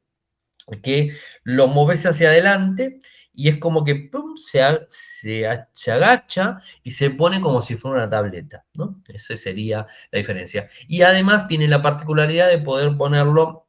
que 0.82 1.14
lo 1.42 1.66
mueves 1.66 2.06
hacia 2.06 2.28
adelante 2.28 3.00
y 3.34 3.48
es 3.48 3.58
como 3.58 3.84
que 3.84 4.10
se, 4.36 4.62
se, 4.88 5.92
agacha 5.92 6.58
y 6.82 6.92
se 6.92 7.10
pone 7.10 7.40
como 7.40 7.62
si 7.62 7.74
fuera 7.74 7.98
una 7.98 8.08
tableta, 8.08 8.64
¿no? 8.76 9.02
Esa 9.08 9.36
sería 9.36 9.86
la 10.10 10.18
diferencia. 10.18 10.68
Y 10.86 11.02
además 11.02 11.48
tiene 11.48 11.66
la 11.66 11.82
particularidad 11.82 12.48
de 12.48 12.58
poder 12.58 12.96
ponerlo 12.96 13.66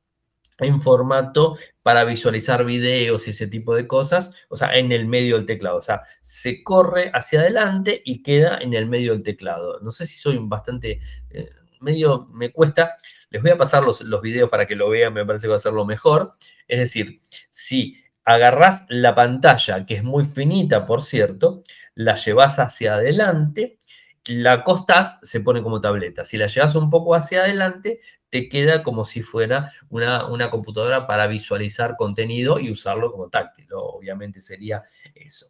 en 0.60 0.80
formato 0.80 1.58
para 1.82 2.04
visualizar 2.04 2.64
videos 2.64 3.28
y 3.28 3.32
ese 3.32 3.48
tipo 3.48 3.76
de 3.76 3.88
cosas, 3.88 4.36
o 4.50 4.56
sea, 4.56 4.76
en 4.76 4.92
el 4.92 5.08
medio 5.08 5.38
del 5.38 5.48
teclado, 5.48 5.78
o 5.78 5.82
sea, 5.82 6.04
se 6.22 6.64
corre 6.64 7.10
hacia 7.14 7.40
adelante 7.40 8.02
y 8.06 8.22
queda 8.22 8.60
en 8.60 8.76
el 8.76 8.86
medio 8.86 9.14
del 9.14 9.24
teclado. 9.24 9.80
No 9.82 9.92
sé 9.92 10.06
si 10.06 10.20
soy 10.20 10.38
bastante... 10.40 11.00
Eh, 11.32 11.50
medio 11.84 12.28
me 12.34 12.52
cuesta. 12.52 12.96
Les 13.30 13.42
voy 13.42 13.52
a 13.52 13.58
pasar 13.58 13.84
los, 13.84 14.02
los 14.02 14.22
videos 14.22 14.50
para 14.50 14.66
que 14.66 14.76
lo 14.76 14.90
vean, 14.90 15.14
me 15.14 15.26
parece 15.26 15.48
que 15.48 15.52
va 15.52 15.56
a 15.58 15.60
ser 15.60 15.74
lo 15.74 15.86
mejor. 15.86 16.34
Es 16.68 16.80
decir, 16.80 17.20
si 17.50 17.98
agarras 18.26 18.86
la 18.90 19.14
pantalla, 19.16 19.86
que 19.86 19.96
es 19.96 20.04
muy 20.04 20.26
finita, 20.26 20.86
por 20.86 21.02
cierto, 21.02 21.62
la 21.96 22.16
llevas 22.16 22.60
hacia 22.60 22.96
adelante 22.96 23.78
la 24.26 24.54
acostás, 24.54 25.20
se 25.22 25.42
pone 25.42 25.62
como 25.62 25.82
tableta. 25.82 26.24
Si 26.24 26.38
la 26.38 26.48
llevas 26.48 26.76
un 26.76 26.90
poco 26.90 27.16
hacia 27.16 27.42
adelante, 27.42 28.00
te 28.30 28.48
queda 28.50 28.84
como 28.84 29.06
si 29.06 29.22
fuera 29.22 29.72
una, 29.90 30.28
una 30.28 30.50
computadora 30.50 31.08
para 31.08 31.28
visualizar 31.28 31.96
contenido 31.98 32.60
y 32.60 32.72
usarlo 32.72 33.12
como 33.12 33.30
táctil. 33.30 33.68
Obviamente 33.74 34.42
sería 34.42 34.84
eso. 35.14 35.48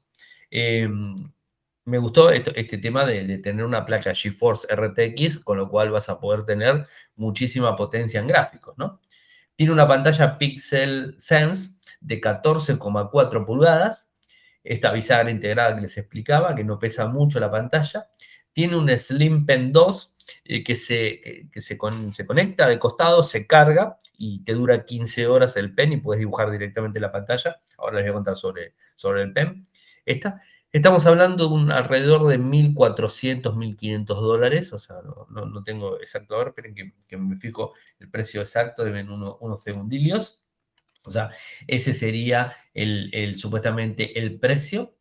Em, 0.49 1.15
me 1.85 1.97
gustó 1.97 2.29
este 2.31 2.77
tema 2.77 3.05
de, 3.05 3.37
tener 3.39 3.65
una 3.65 3.85
placa 3.85 4.13
GeForce 4.13 4.67
RTX, 4.73 5.39
con 5.39 5.57
lo 5.57 5.69
cual 5.69 5.91
vas 5.91 6.09
a 6.09 6.19
poder 6.19 6.45
tener 6.45 6.85
muchísima 7.15 7.75
potencia 7.75 8.19
en 8.19 8.27
gráficos, 8.27 8.77
¿no? 8.77 9.01
Tiene 9.55 9.73
una 9.73 9.87
pantalla 9.87 10.37
Pixel 10.37 11.15
Sense 11.19 11.79
de 11.99 12.19
14,4 12.19 13.45
pulgadas, 13.45 14.11
esta 14.63 14.91
bisagra 14.91 15.29
integrada 15.29 15.75
que 15.75 15.81
les 15.81 15.97
explicaba, 15.97 16.55
que 16.55 16.63
no 16.63 16.79
pesa 16.79 17.07
mucho 17.07 17.39
la 17.39 17.51
pantalla. 17.51 18.07
Tiene 18.53 18.77
un 18.77 18.89
Slim 18.97 19.45
Pen 19.45 19.71
2 19.71 20.13
eh, 20.45 20.63
que, 20.63 20.75
se, 20.75 21.49
se, 21.53 21.77
conecta 21.77 22.67
de 22.67 22.79
costado, 22.79 23.23
se 23.23 23.45
carga 23.45 23.97
y 24.17 24.43
te 24.43 24.53
dura 24.53 24.85
15 24.85 25.27
horas 25.27 25.57
el 25.57 25.73
pen 25.73 25.93
y 25.93 25.97
puedes 25.97 26.19
dibujar 26.19 26.49
directamente 26.49 26.99
la 26.99 27.11
pantalla. 27.11 27.57
Ahora 27.77 27.97
les 27.97 28.05
voy 28.05 28.11
a 28.11 28.13
contar 28.13 28.37
sobre, 28.37 28.75
sobre 28.95 29.23
el 29.23 29.33
pen. 29.33 29.67
Esta, 30.05 30.41
estamos 30.73 31.05
hablando 31.05 31.47
de 31.47 31.53
un 31.53 31.71
alrededor 31.71 32.27
de 32.27 32.39
1.400, 32.39 33.53
1.500 33.53 34.05
dólares, 34.05 34.73
o 34.73 34.79
sea, 34.79 34.97
no, 35.29 35.63
tengo 35.63 35.99
exacto, 35.99 36.35
a 36.35 36.39
ver, 36.39 36.47
esperen 36.49 36.75
que, 37.07 37.17
me 37.17 37.37
fijo 37.37 37.73
el 37.99 38.09
precio 38.09 38.41
exacto, 38.41 38.83
deben 38.83 39.09
unos 39.09 39.63
segundillos. 39.63 40.43
O 41.05 41.11
sea, 41.11 41.29
ese 41.67 41.93
sería 41.93 42.55
el, 42.73 43.35
supuestamente 43.37 44.17
el 44.19 44.39
precio. 44.39 44.95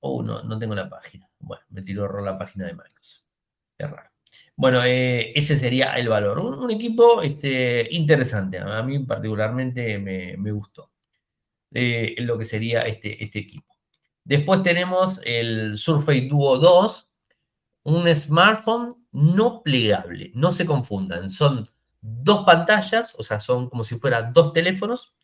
Oh, 0.00 0.22
no, 0.22 0.42
no 0.42 0.58
tengo 0.58 0.74
la 0.74 0.88
página. 0.88 1.30
Bueno, 1.38 1.62
me 1.70 1.82
tiró 1.82 2.06
error 2.06 2.22
la 2.22 2.38
página 2.38 2.66
de 2.66 2.72
Microsoft. 2.72 3.26
Qué 3.78 3.86
raro. 3.86 4.10
Bueno, 4.56 4.82
eh, 4.84 5.32
ese 5.38 5.56
sería 5.56 5.94
el 5.94 6.08
valor. 6.08 6.40
Un, 6.40 6.70
equipo 6.70 7.22
este, 7.22 7.86
interesante. 7.90 8.58
A 8.58 8.82
mí 8.82 8.98
particularmente 9.00 9.98
me, 9.98 10.50
gustó 10.52 10.90
eh, 11.72 12.14
lo 12.18 12.38
que 12.38 12.44
sería 12.44 12.82
este, 12.82 13.22
este 13.22 13.40
equipo. 13.40 13.71
Después 14.24 14.62
tenemos 14.62 15.20
el 15.24 15.76
Surface 15.76 16.28
Duo 16.28 16.58
2, 16.58 17.08
un 17.84 18.14
smartphone 18.14 18.94
no 19.12 19.62
plegable. 19.62 20.30
No 20.34 20.52
se 20.52 20.66
confundan. 20.66 21.30
Son 21.30 21.68
dos 22.00 22.44
pantallas, 22.44 23.14
o 23.18 23.22
sea, 23.22 23.40
son 23.40 23.68
como 23.68 23.84
si 23.84 23.98
fueran 23.98 24.32
dos 24.32 24.52
teléfonos 24.52 25.14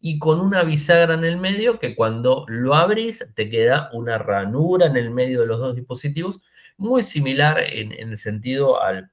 y 0.00 0.18
con 0.18 0.40
una 0.40 0.62
bisagra 0.62 1.14
en 1.14 1.24
el 1.24 1.38
medio 1.38 1.78
que 1.78 1.96
cuando 1.96 2.44
lo 2.48 2.74
abrís 2.74 3.26
te 3.34 3.50
queda 3.50 3.90
una 3.92 4.18
ranura 4.18 4.86
en 4.86 4.96
el 4.96 5.10
medio 5.10 5.40
de 5.40 5.46
los 5.46 5.58
dos 5.58 5.74
dispositivos 5.74 6.40
muy 6.76 7.02
similar 7.02 7.58
en, 7.60 7.92
el 7.92 8.16
sentido 8.16 8.80
al, 8.80 9.10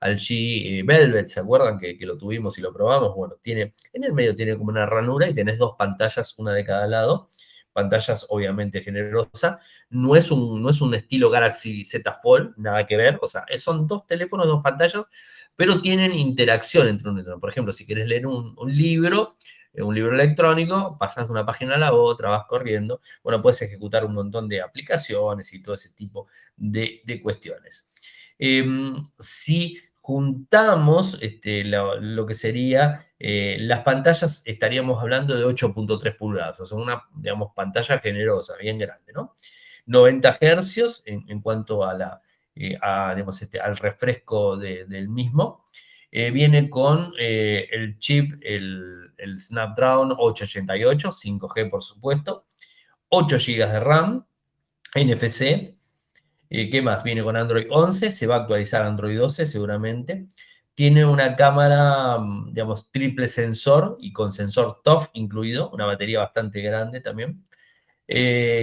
al, 0.00 0.16
G 0.16 0.80
eh, 0.80 0.82
Velvet, 0.84 1.26
¿se 1.26 1.40
acuerdan 1.40 1.78
que, 1.78 1.96
lo 2.00 2.16
tuvimos 2.16 2.56
y 2.58 2.60
lo 2.60 2.72
probamos? 2.72 3.16
Bueno, 3.16 3.34
tiene, 3.42 3.74
en 3.92 4.04
el 4.04 4.12
medio 4.12 4.36
tiene 4.36 4.56
como 4.56 4.70
una 4.70 4.86
ranura 4.86 5.28
y 5.28 5.34
tenés 5.34 5.58
dos 5.58 5.74
pantallas, 5.76 6.38
una 6.38 6.52
de 6.52 6.64
cada 6.64 6.86
lado, 6.86 7.28
pantallas 7.74 8.26
obviamente 8.30 8.80
generosas, 8.80 9.58
no 9.90 10.16
es 10.16 10.30
un, 10.30 10.62
no 10.62 10.70
es 10.70 10.80
un 10.80 10.94
estilo 10.94 11.28
Galaxy 11.28 11.84
Z 11.84 12.20
Fold, 12.22 12.54
nada 12.56 12.86
que 12.86 12.96
ver, 12.96 13.18
o 13.20 13.26
sea, 13.26 13.44
son 13.58 13.86
dos 13.86 14.06
teléfonos, 14.06 14.46
dos 14.46 14.62
pantallas, 14.62 15.06
pero 15.56 15.82
tienen 15.82 16.12
interacción 16.12 16.88
entre 16.88 17.10
uno 17.10 17.18
y 17.18 17.22
otro. 17.22 17.40
Por 17.40 17.50
ejemplo, 17.50 17.72
si 17.72 17.84
quieres 17.84 18.08
leer 18.08 18.26
un, 18.26 18.54
libro, 18.66 19.36
un 19.74 19.94
libro 19.94 20.14
electrónico, 20.14 20.96
pasas 20.98 21.26
de 21.26 21.32
una 21.32 21.44
página 21.44 21.74
a 21.74 21.78
la 21.78 21.92
otra, 21.92 22.30
vas 22.30 22.44
corriendo, 22.46 23.00
bueno, 23.22 23.42
puedes 23.42 23.60
ejecutar 23.60 24.04
un 24.04 24.14
montón 24.14 24.48
de 24.48 24.62
aplicaciones 24.62 25.52
y 25.52 25.62
todo 25.62 25.74
ese 25.74 25.90
tipo 25.90 26.28
de, 26.56 27.02
cuestiones. 27.22 27.92
Si 29.18 29.78
juntamos 30.04 31.16
este, 31.22 31.64
lo, 31.64 32.26
que 32.26 32.34
sería 32.34 33.06
eh, 33.18 33.56
las 33.58 33.80
pantallas, 33.80 34.42
estaríamos 34.44 35.00
hablando 35.00 35.34
de 35.34 35.46
8.3 35.46 36.18
pulgadas, 36.18 36.60
o 36.60 36.66
sea, 36.66 36.76
una, 36.76 37.04
digamos, 37.14 37.52
pantalla 37.56 37.98
generosa, 38.00 38.52
bien 38.60 38.78
grande, 38.78 39.14
¿no? 39.14 39.34
90 39.86 40.36
hercios 40.42 41.02
en, 41.06 41.40
cuanto 41.40 41.82
a 41.82 42.20
eh, 42.54 42.78
este, 43.40 43.58
al 43.58 43.78
refresco 43.78 44.58
del 44.58 45.08
mismo. 45.08 45.64
Eh, 46.10 46.30
viene 46.30 46.68
con 46.68 47.14
el 47.18 47.98
chip, 47.98 48.34
el, 48.42 49.10
Snapdragon 49.38 50.12
888, 50.18 51.12
5G 51.12 51.70
por 51.70 51.82
supuesto, 51.82 52.44
8 53.08 53.38
GB 53.38 53.72
de 53.72 53.80
RAM, 53.80 54.26
NFC. 54.94 55.73
Eh, 56.56 56.70
¿Qué 56.70 56.82
más? 56.82 57.02
Viene 57.02 57.24
con 57.24 57.36
Android 57.36 57.66
11, 57.68 58.12
se 58.12 58.26
va 58.28 58.36
a 58.36 58.38
actualizar 58.42 58.82
Android 58.82 59.18
12 59.18 59.46
seguramente. 59.48 60.28
Tiene 60.74 61.04
una 61.04 61.34
cámara, 61.34 62.18
mm, 62.18 62.52
digamos, 62.54 62.92
triple 62.92 63.26
sensor 63.26 63.96
y 63.98 64.12
con 64.12 64.30
sensor 64.30 64.80
TOF 64.84 65.08
incluido, 65.14 65.70
una 65.70 65.84
batería 65.84 66.20
bastante 66.20 66.60
grande 66.60 67.00
también. 67.00 67.44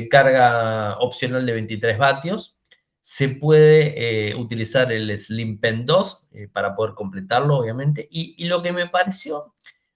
carga 0.10 1.00
opcional 1.00 1.46
de 1.46 1.54
23 1.54 1.98
vatios 1.98 2.58
se 3.02 3.30
puede 3.30 4.30
eh, 4.32 4.36
utilizar 4.36 4.92
el 4.92 5.18
Slim 5.18 5.60
Pen 5.60 5.86
2 5.86 6.28
eh, 6.34 6.48
para 6.48 6.76
poder 6.76 6.94
completarlo, 6.94 7.58
obviamente. 7.58 8.08
Y, 8.12 8.46
lo 8.46 8.62
que 8.64 8.72
me 8.72 8.88
pareció 8.88 9.54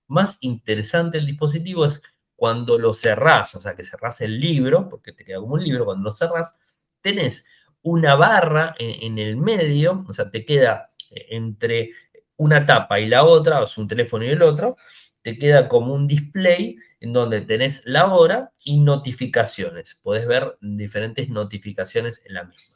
más 0.08 0.38
interesante 0.42 1.18
del 1.18 1.28
dispositivo 1.28 1.86
es 1.86 2.02
cuando 2.36 2.78
lo 2.80 2.94
cerrás, 2.94 3.56
o 3.56 3.62
sea, 3.62 3.76
que 3.76 3.84
cerrás 3.84 4.22
el 4.22 4.40
libro, 4.40 4.90
porque 4.90 5.14
te 5.14 5.24
queda 5.24 5.40
como 5.40 5.54
un 5.54 5.64
libro, 5.64 5.86
cuando 5.86 6.10
lo 6.10 6.16
cerrás, 6.16 6.58
tenés 7.02 7.48
una 7.86 8.16
barra 8.16 8.76
en, 8.80 9.20
el 9.20 9.38
medio, 9.38 10.04
o 10.08 10.14
sea, 10.14 10.32
te 10.32 10.44
queda 10.44 10.90
eh, 11.12 11.28
entre 11.30 11.92
una 12.36 12.66
tapa 12.66 13.00
y 13.00 13.08
la 13.08 13.24
otra, 13.24 13.62
o 13.62 13.68
sea, 13.68 13.84
un 13.84 13.88
teléfono 13.88 14.26
y 14.26 14.30
el 14.30 14.42
otro, 14.42 14.76
te 15.22 15.38
queda 15.38 15.70
como 15.70 15.94
un 15.94 16.08
display 16.08 16.78
en 17.00 17.14
donde 17.14 17.42
tenés 17.42 17.84
la 17.86 18.08
hora 18.08 18.52
y 18.64 18.80
notificaciones. 18.80 20.00
Podés 20.02 20.26
ver 20.26 20.58
diferentes 20.62 21.30
notificaciones 21.30 22.24
en 22.26 22.34
la 22.34 22.46
misma. 22.46 22.76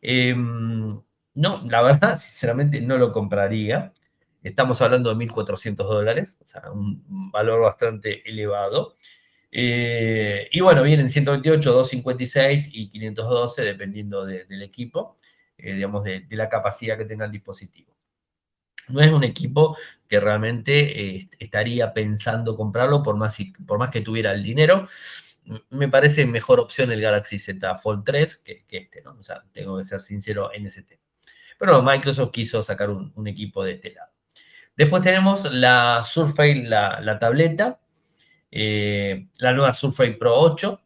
Em, 0.00 1.00
no, 1.34 1.62
la 1.68 1.82
verdad, 1.82 2.16
sinceramente 2.18 2.80
no 2.80 2.96
lo 2.96 3.12
compraría. 3.12 3.92
Estamos 4.44 4.80
hablando 4.82 5.12
de 5.12 5.16
1.400 5.26 5.76
dólares, 5.76 6.38
o 6.40 6.46
sea, 6.46 6.70
un 6.70 7.02
valor 7.32 7.62
bastante 7.62 8.22
elevado. 8.30 8.94
Eh, 9.50 10.48
y 10.52 10.60
bueno, 10.60 10.82
vienen 10.82 11.08
128, 11.08 11.72
256 11.72 12.70
y 12.72 12.90
512, 12.90 13.62
dependiendo 13.62 14.24
del 14.26 14.62
equipo, 14.62 15.16
eh, 15.56 15.74
digamos, 15.74 16.04
de, 16.04 16.26
la 16.30 16.48
capacidad 16.48 16.98
que 16.98 17.04
tenga 17.04 17.24
el 17.24 17.32
dispositivo. 17.32 17.96
No 18.88 19.00
es 19.02 19.10
un 19.10 19.24
equipo 19.24 19.76
que 20.08 20.18
realmente 20.20 21.16
eh, 21.16 21.30
estaría 21.38 21.92
pensando 21.92 22.56
comprarlo 22.56 23.02
por 23.02 23.16
más, 23.16 23.36
por 23.66 23.78
más 23.78 23.90
que 23.90 24.00
tuviera 24.00 24.32
el 24.32 24.42
dinero 24.42 24.88
me 25.70 25.88
parece 25.88 26.26
mejor 26.26 26.60
opción 26.60 26.92
el 26.92 27.00
Galaxy 27.00 27.38
Z 27.38 27.76
Fold 27.78 28.04
3 28.04 28.36
que, 28.38 28.64
este, 28.68 29.02
¿no? 29.02 29.16
O 29.18 29.22
sea, 29.22 29.42
tengo 29.52 29.78
que 29.78 29.84
ser 29.84 30.02
sincero 30.02 30.52
en 30.52 30.66
ese 30.66 30.82
tema. 30.82 31.02
Pero 31.58 31.82
Microsoft 31.82 32.30
quiso 32.30 32.62
sacar 32.62 32.90
un, 32.90 33.26
equipo 33.26 33.64
de 33.64 33.72
este 33.72 33.92
lado. 33.94 34.10
Después 34.76 35.02
tenemos 35.02 35.50
la 35.52 36.04
Surface, 36.04 36.64
la, 36.64 37.18
tableta, 37.18 37.80
eh, 38.50 39.28
la 39.40 39.52
nueva 39.52 39.74
Surface 39.74 40.12
Pro 40.12 40.34
8, 40.34 40.80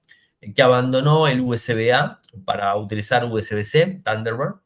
que 0.55 0.63
abandonó 0.63 1.29
el 1.29 1.41
USB-A 1.41 2.21
para 2.45 2.77
utilizar 2.77 3.25
USB-C, 3.25 4.03
Thunderbird. 4.05 4.57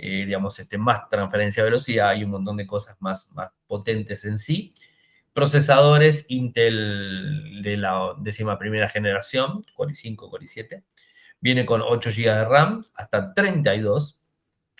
Eh, 0.00 0.26
digamos, 0.26 0.58
este, 0.60 0.78
más 0.78 1.08
transferencia 1.10 1.64
de 1.64 1.70
velocidad 1.70 2.14
y 2.14 2.22
un 2.22 2.30
montón 2.30 2.56
de 2.56 2.68
cosas 2.68 2.96
más, 3.00 3.28
más 3.32 3.50
potentes 3.66 4.24
en 4.24 4.38
sí 4.38 4.72
procesadores 5.38 6.24
Intel 6.30 7.62
de 7.62 7.76
la 7.76 8.14
décima 8.18 8.58
primera 8.58 8.88
generación, 8.88 9.64
Core 9.76 9.92
i5, 9.92 10.16
Core 10.16 10.44
i7. 10.44 10.82
Viene 11.40 11.64
con 11.64 11.80
8 11.80 12.10
GB 12.10 12.24
de 12.24 12.44
RAM, 12.44 12.82
hasta 12.96 13.34
32, 13.34 14.20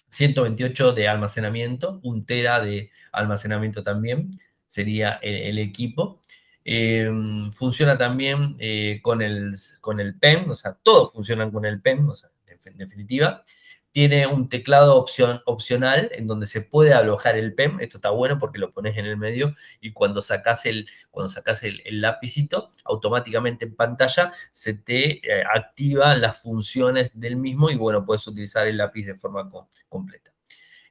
128 0.09 0.95
de 0.95 1.07
almacenamiento, 1.07 2.01
1 2.03 2.23
tera 2.27 2.59
de 2.59 2.91
almacenamiento 3.13 3.85
también, 3.85 4.33
sería 4.67 5.21
el, 5.23 5.61
equipo. 5.61 6.23
Em, 6.71 7.51
funciona 7.51 7.97
también 7.97 8.55
eh, 8.59 9.01
con, 9.03 9.23
el, 9.23 9.55
con 9.81 10.01
el 10.01 10.19
PEM, 10.19 10.51
o 10.51 10.55
sea, 10.55 10.77
todos 10.83 11.15
funcionan 11.15 11.51
con 11.51 11.65
el 11.65 11.81
PEM, 11.81 12.11
o 12.11 12.15
sea, 12.15 12.29
en 12.47 12.77
definitiva 12.77 13.43
tiene 13.91 14.27
un 14.27 14.51
teclado 14.51 14.97
opción, 14.97 15.41
opcional 15.47 16.11
en 16.13 16.27
donde 16.27 16.45
se 16.45 16.61
puede 16.61 16.93
alojar 16.93 17.39
el 17.39 17.55
PEM. 17.55 17.81
Esto 17.81 17.97
está 17.97 18.11
bueno 18.11 18.39
porque 18.39 18.59
lo 18.59 18.71
pones 18.71 18.99
en 18.99 19.07
el 19.07 19.17
medio 19.17 19.53
y 19.81 19.95
cuando 19.95 20.21
sacas 20.21 20.67
el, 20.67 20.87
cuando 21.11 21.31
sacas 21.31 21.63
el, 21.63 21.81
el 21.87 22.03
lapicito, 22.03 22.71
automáticamente 22.85 23.65
en 23.65 23.75
pantalla 23.75 24.35
se 24.53 24.75
te 24.75 25.27
eh, 25.27 25.45
activa 25.51 26.15
las 26.17 26.43
funciones 26.43 27.19
del 27.19 27.37
mismo 27.37 27.71
y 27.71 27.77
bueno, 27.77 28.05
puedes 28.05 28.27
utilizar 28.27 28.67
el 28.69 28.77
lápiz 28.77 29.07
de 29.07 29.15
forma 29.15 29.51
completa. 29.89 30.35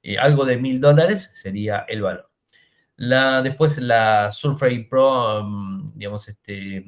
Eh, 0.02 0.18
algo 0.18 0.44
de 0.44 0.58
mil 0.58 0.82
dólares 0.82 1.30
sería 1.36 1.86
el 1.88 2.02
valor. 2.02 2.32
Después 2.98 3.78
la 3.78 4.32
Surface 4.32 4.88
Pro, 4.90 5.44
mm, 5.44 5.94
digamos, 5.96 6.28
este, 6.28 6.84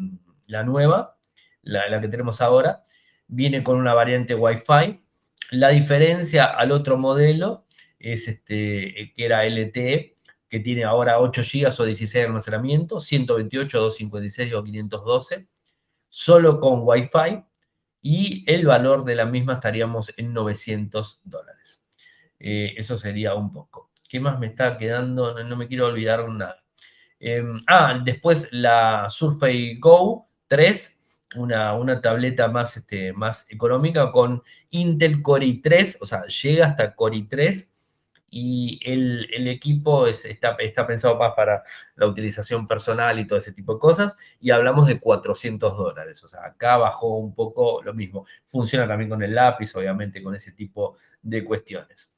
la 0.48 0.64
nueva, 0.64 1.18
la, 1.62 2.02
que 2.02 2.08
tenemos 2.08 2.42
ahora, 2.42 2.82
viene 3.28 3.64
con 3.64 3.78
una 3.78 3.94
variante 3.94 4.36
Wi-Fi 4.36 5.00
la 5.52 5.70
diferencia 5.70 6.46
al 6.46 6.72
otro 6.72 6.98
modelo 6.98 7.66
es 7.98 8.28
este, 8.28 9.12
que 9.16 9.26
era 9.26 9.46
LTE, 9.46 10.16
que 10.48 10.60
tiene 10.60 10.84
ahora 10.84 11.20
8 11.20 11.42
GB 11.42 11.74
o 11.80 11.86
16 11.86 12.14
de 12.14 12.28
almacenamiento, 12.28 13.00
128, 13.00 13.80
256 13.80 14.54
o 14.54 14.64
512, 14.64 15.48
solo 16.08 16.60
con 16.60 16.82
Wi-Fi, 16.84 17.44
y 18.02 18.44
el 18.52 18.66
valor 18.66 19.04
de 19.04 19.16
la 19.16 19.26
misma 19.26 19.54
estaríamos 19.54 20.14
en 20.18 20.34
900 20.34 21.22
dólares. 21.24 21.84
Eh, 22.40 22.74
eso 22.78 22.98
sería 22.98 23.34
un 23.34 23.52
poco. 23.52 23.89
¿Qué 24.10 24.20
más 24.20 24.40
me 24.40 24.48
está 24.48 24.78
quedando? 24.78 25.42
No 25.44 25.56
me 25.56 25.68
quiero 25.68 25.86
olvidar 25.86 26.28
nada. 26.28 26.64
Em, 27.20 27.62
ah, 27.68 28.02
después 28.04 28.50
la 28.52 29.08
Surface 29.10 29.78
Go 29.80 30.28
3, 30.48 31.00
una, 31.36 31.76
una 31.76 32.02
tableta 32.02 32.48
más, 32.48 32.76
este, 32.76 33.14
más 33.14 33.46
económica 33.50 34.12
con 34.12 34.42
Intel 34.72 35.22
Core 35.22 35.46
i3, 35.46 35.98
o 36.02 36.06
sea, 36.08 36.26
llega 36.26 36.68
hasta 36.68 36.96
Core 36.96 37.18
i3 37.18 37.70
y 38.32 38.80
el, 38.84 39.48
equipo 39.48 40.08
está, 40.08 40.56
está, 40.60 40.88
pensado 40.88 41.18
más 41.18 41.34
para 41.36 41.64
la 41.96 42.08
utilización 42.08 42.68
personal 42.68 43.20
y 43.20 43.28
todo 43.28 43.38
ese 43.40 43.54
tipo 43.54 43.76
de 43.76 43.80
cosas, 43.80 44.18
y 44.40 44.52
hablamos 44.52 44.88
de 44.88 45.00
400 45.00 45.78
dólares, 45.78 46.24
o 46.24 46.28
sea, 46.28 46.46
acá 46.46 46.78
bajó 46.78 47.18
un 47.18 47.36
poco 47.36 47.82
lo 47.84 47.94
mismo. 47.94 48.26
Funciona 48.48 48.88
también 48.88 49.10
con 49.10 49.22
el 49.24 49.36
lápiz, 49.36 49.76
obviamente, 49.76 50.24
con 50.24 50.36
ese 50.36 50.52
tipo 50.54 50.98
de 51.22 51.44
cuestiones. 51.44 52.12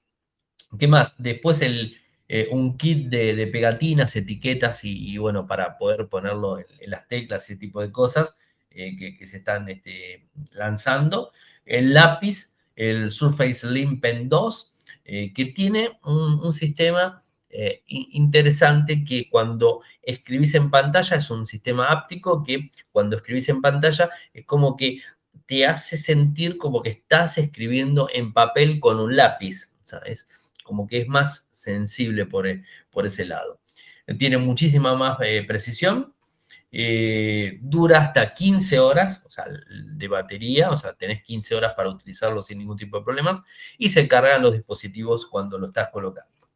¿Qué 0.80 0.88
más? 0.88 1.16
Después 1.18 1.62
el, 1.62 1.98
eh, 2.34 2.48
un 2.50 2.78
kit 2.78 3.10
de, 3.10 3.46
pegatinas, 3.48 4.16
etiquetas 4.16 4.86
y, 4.86 5.18
bueno, 5.18 5.46
para 5.46 5.78
poder 5.78 6.08
ponerlo 6.08 6.60
en, 6.60 6.66
las 6.90 7.06
teclas, 7.10 7.44
ese 7.44 7.58
tipo 7.58 7.82
de 7.82 7.92
cosas 7.92 8.38
eh, 8.70 9.18
que, 9.18 9.28
se 9.28 9.40
están 9.40 9.68
este, 9.68 10.30
lanzando. 10.54 11.34
El 11.66 11.94
lápiz, 11.94 12.56
el 12.78 13.12
Surface 13.12 13.68
Slim 13.68 14.00
Pen 14.00 14.30
2, 14.30 14.74
eh, 15.04 15.34
que 15.34 15.48
tiene 15.48 16.00
un, 16.06 16.54
sistema 16.54 17.22
interesante 17.88 19.04
que 19.04 19.30
cuando 19.30 19.82
escribís 20.02 20.56
en 20.56 20.72
pantalla 20.72 21.18
es 21.18 21.30
un 21.32 21.46
sistema 21.46 21.92
áptico 21.92 22.46
que 22.46 22.72
cuando 22.94 23.18
escribís 23.18 23.50
en 23.50 23.60
pantalla 23.60 24.10
es 24.34 24.46
como 24.46 24.78
que 24.78 25.02
te 25.46 25.66
hace 25.68 25.98
sentir 25.98 26.58
como 26.58 26.82
que 26.82 26.92
estás 26.92 27.38
escribiendo 27.38 28.08
en 28.14 28.32
papel 28.32 28.80
con 28.80 29.02
un 29.02 29.18
lápiz, 29.18 29.76
¿sabes? 29.84 30.41
Como 30.72 30.88
que 30.88 31.02
es 31.02 31.08
más 31.10 31.50
sensible 31.52 32.26
por, 32.26 32.48
e, 32.48 32.64
por 32.92 33.06
ese 33.06 33.26
lado. 33.26 33.60
Tiene 34.18 34.38
muchísima 34.38 34.96
más 34.96 35.18
eh, 35.20 35.44
precisión, 35.46 36.14
eh, 36.72 37.60
dura 37.62 38.00
hasta 38.00 38.34
15 38.34 38.80
horas, 38.80 39.22
o 39.26 39.30
sea, 39.30 39.48
de 39.50 40.08
batería, 40.08 40.70
o 40.70 40.78
sea, 40.78 40.94
tenés 40.94 41.24
15 41.24 41.56
horas 41.56 41.74
para 41.76 41.90
utilizarlo 41.90 42.42
sin 42.42 42.60
ningún 42.60 42.78
tipo 42.78 42.98
de 42.98 43.04
problemas, 43.04 43.44
y 43.78 43.90
se 43.90 44.08
cargan 44.08 44.42
los 44.42 44.54
dispositivos 44.54 45.26
cuando 45.26 45.58
lo 45.58 45.68
estás 45.68 45.90
colocando. 45.92 46.48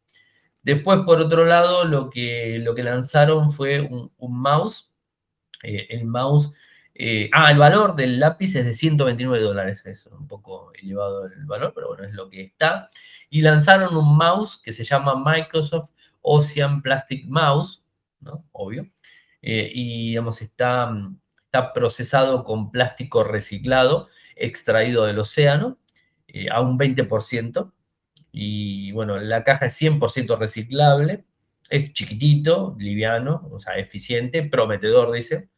Después, 0.62 1.00
por 1.04 1.20
otro 1.20 1.44
lado, 1.44 1.84
lo 1.84 2.08
que, 2.08 2.58
lo 2.58 2.74
que 2.74 2.84
lanzaron 2.84 3.52
fue 3.52 3.82
un, 3.82 4.10
mouse. 4.40 4.90
Eh, 5.62 5.88
el 5.90 6.06
mouse 6.06 6.54
ah, 7.32 7.50
el 7.50 7.58
valor 7.58 7.94
del 7.96 8.18
lápiz 8.18 8.54
es 8.56 8.64
de 8.64 8.74
129 8.74 9.42
dólares, 9.42 9.84
es 9.86 10.06
un 10.06 10.26
poco 10.26 10.72
elevado 10.74 11.26
el 11.26 11.46
valor, 11.46 11.72
pero 11.74 11.88
bueno, 11.88 12.04
es 12.04 12.14
lo 12.14 12.30
que 12.30 12.42
está 12.42 12.88
y 13.30 13.42
lanzaron 13.42 13.96
un 13.96 14.16
mouse 14.16 14.60
que 14.62 14.72
se 14.72 14.84
llama 14.84 15.22
Microsoft 15.24 15.90
Ocean 16.22 16.82
Plastic 16.82 17.26
Mouse, 17.26 17.84
¿no? 18.20 18.44
Obvio. 18.52 18.88
Eh, 19.42 19.70
y, 19.72 20.08
digamos, 20.08 20.42
está, 20.42 20.90
está 21.44 21.72
procesado 21.72 22.44
con 22.44 22.70
plástico 22.70 23.24
reciclado, 23.24 24.08
extraído 24.34 25.04
del 25.04 25.18
océano, 25.18 25.78
eh, 26.26 26.48
a 26.50 26.60
un 26.60 26.78
20%. 26.78 27.72
Y 28.32 28.92
bueno, 28.92 29.18
la 29.18 29.44
caja 29.44 29.66
es 29.66 29.80
100% 29.80 30.38
reciclable, 30.38 31.24
es 31.70 31.92
chiquitito, 31.92 32.76
liviano, 32.78 33.48
o 33.50 33.60
sea, 33.60 33.76
eficiente, 33.76 34.42
prometedor, 34.42 35.12
dice. 35.12 35.48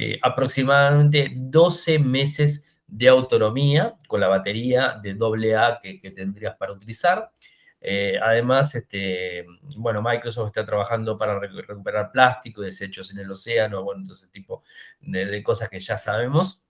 Eh, 0.00 0.16
aproximadamente 0.22 1.32
12 1.34 1.98
meses 1.98 2.68
de 2.86 3.08
autonomía 3.08 3.96
con 4.06 4.20
la 4.20 4.28
batería 4.28 4.96
de 5.02 5.10
AA 5.10 5.80
que, 5.80 6.12
tendrías 6.12 6.54
para 6.54 6.72
utilizar. 6.72 7.32
Eh, 7.80 8.16
además, 8.22 8.72
este, 8.76 9.44
bueno, 9.76 10.00
Microsoft 10.00 10.46
está 10.46 10.64
trabajando 10.64 11.18
para 11.18 11.40
recuperar 11.40 12.12
plástico, 12.12 12.62
desechos 12.62 13.10
en 13.10 13.18
el 13.18 13.30
océano, 13.32 13.82
bueno, 13.82 14.04
todo 14.04 14.14
ese 14.14 14.28
tipo 14.28 14.62
de, 15.00 15.42
cosas 15.42 15.68
que 15.68 15.80
ya 15.80 15.98
sabemos. 15.98 16.62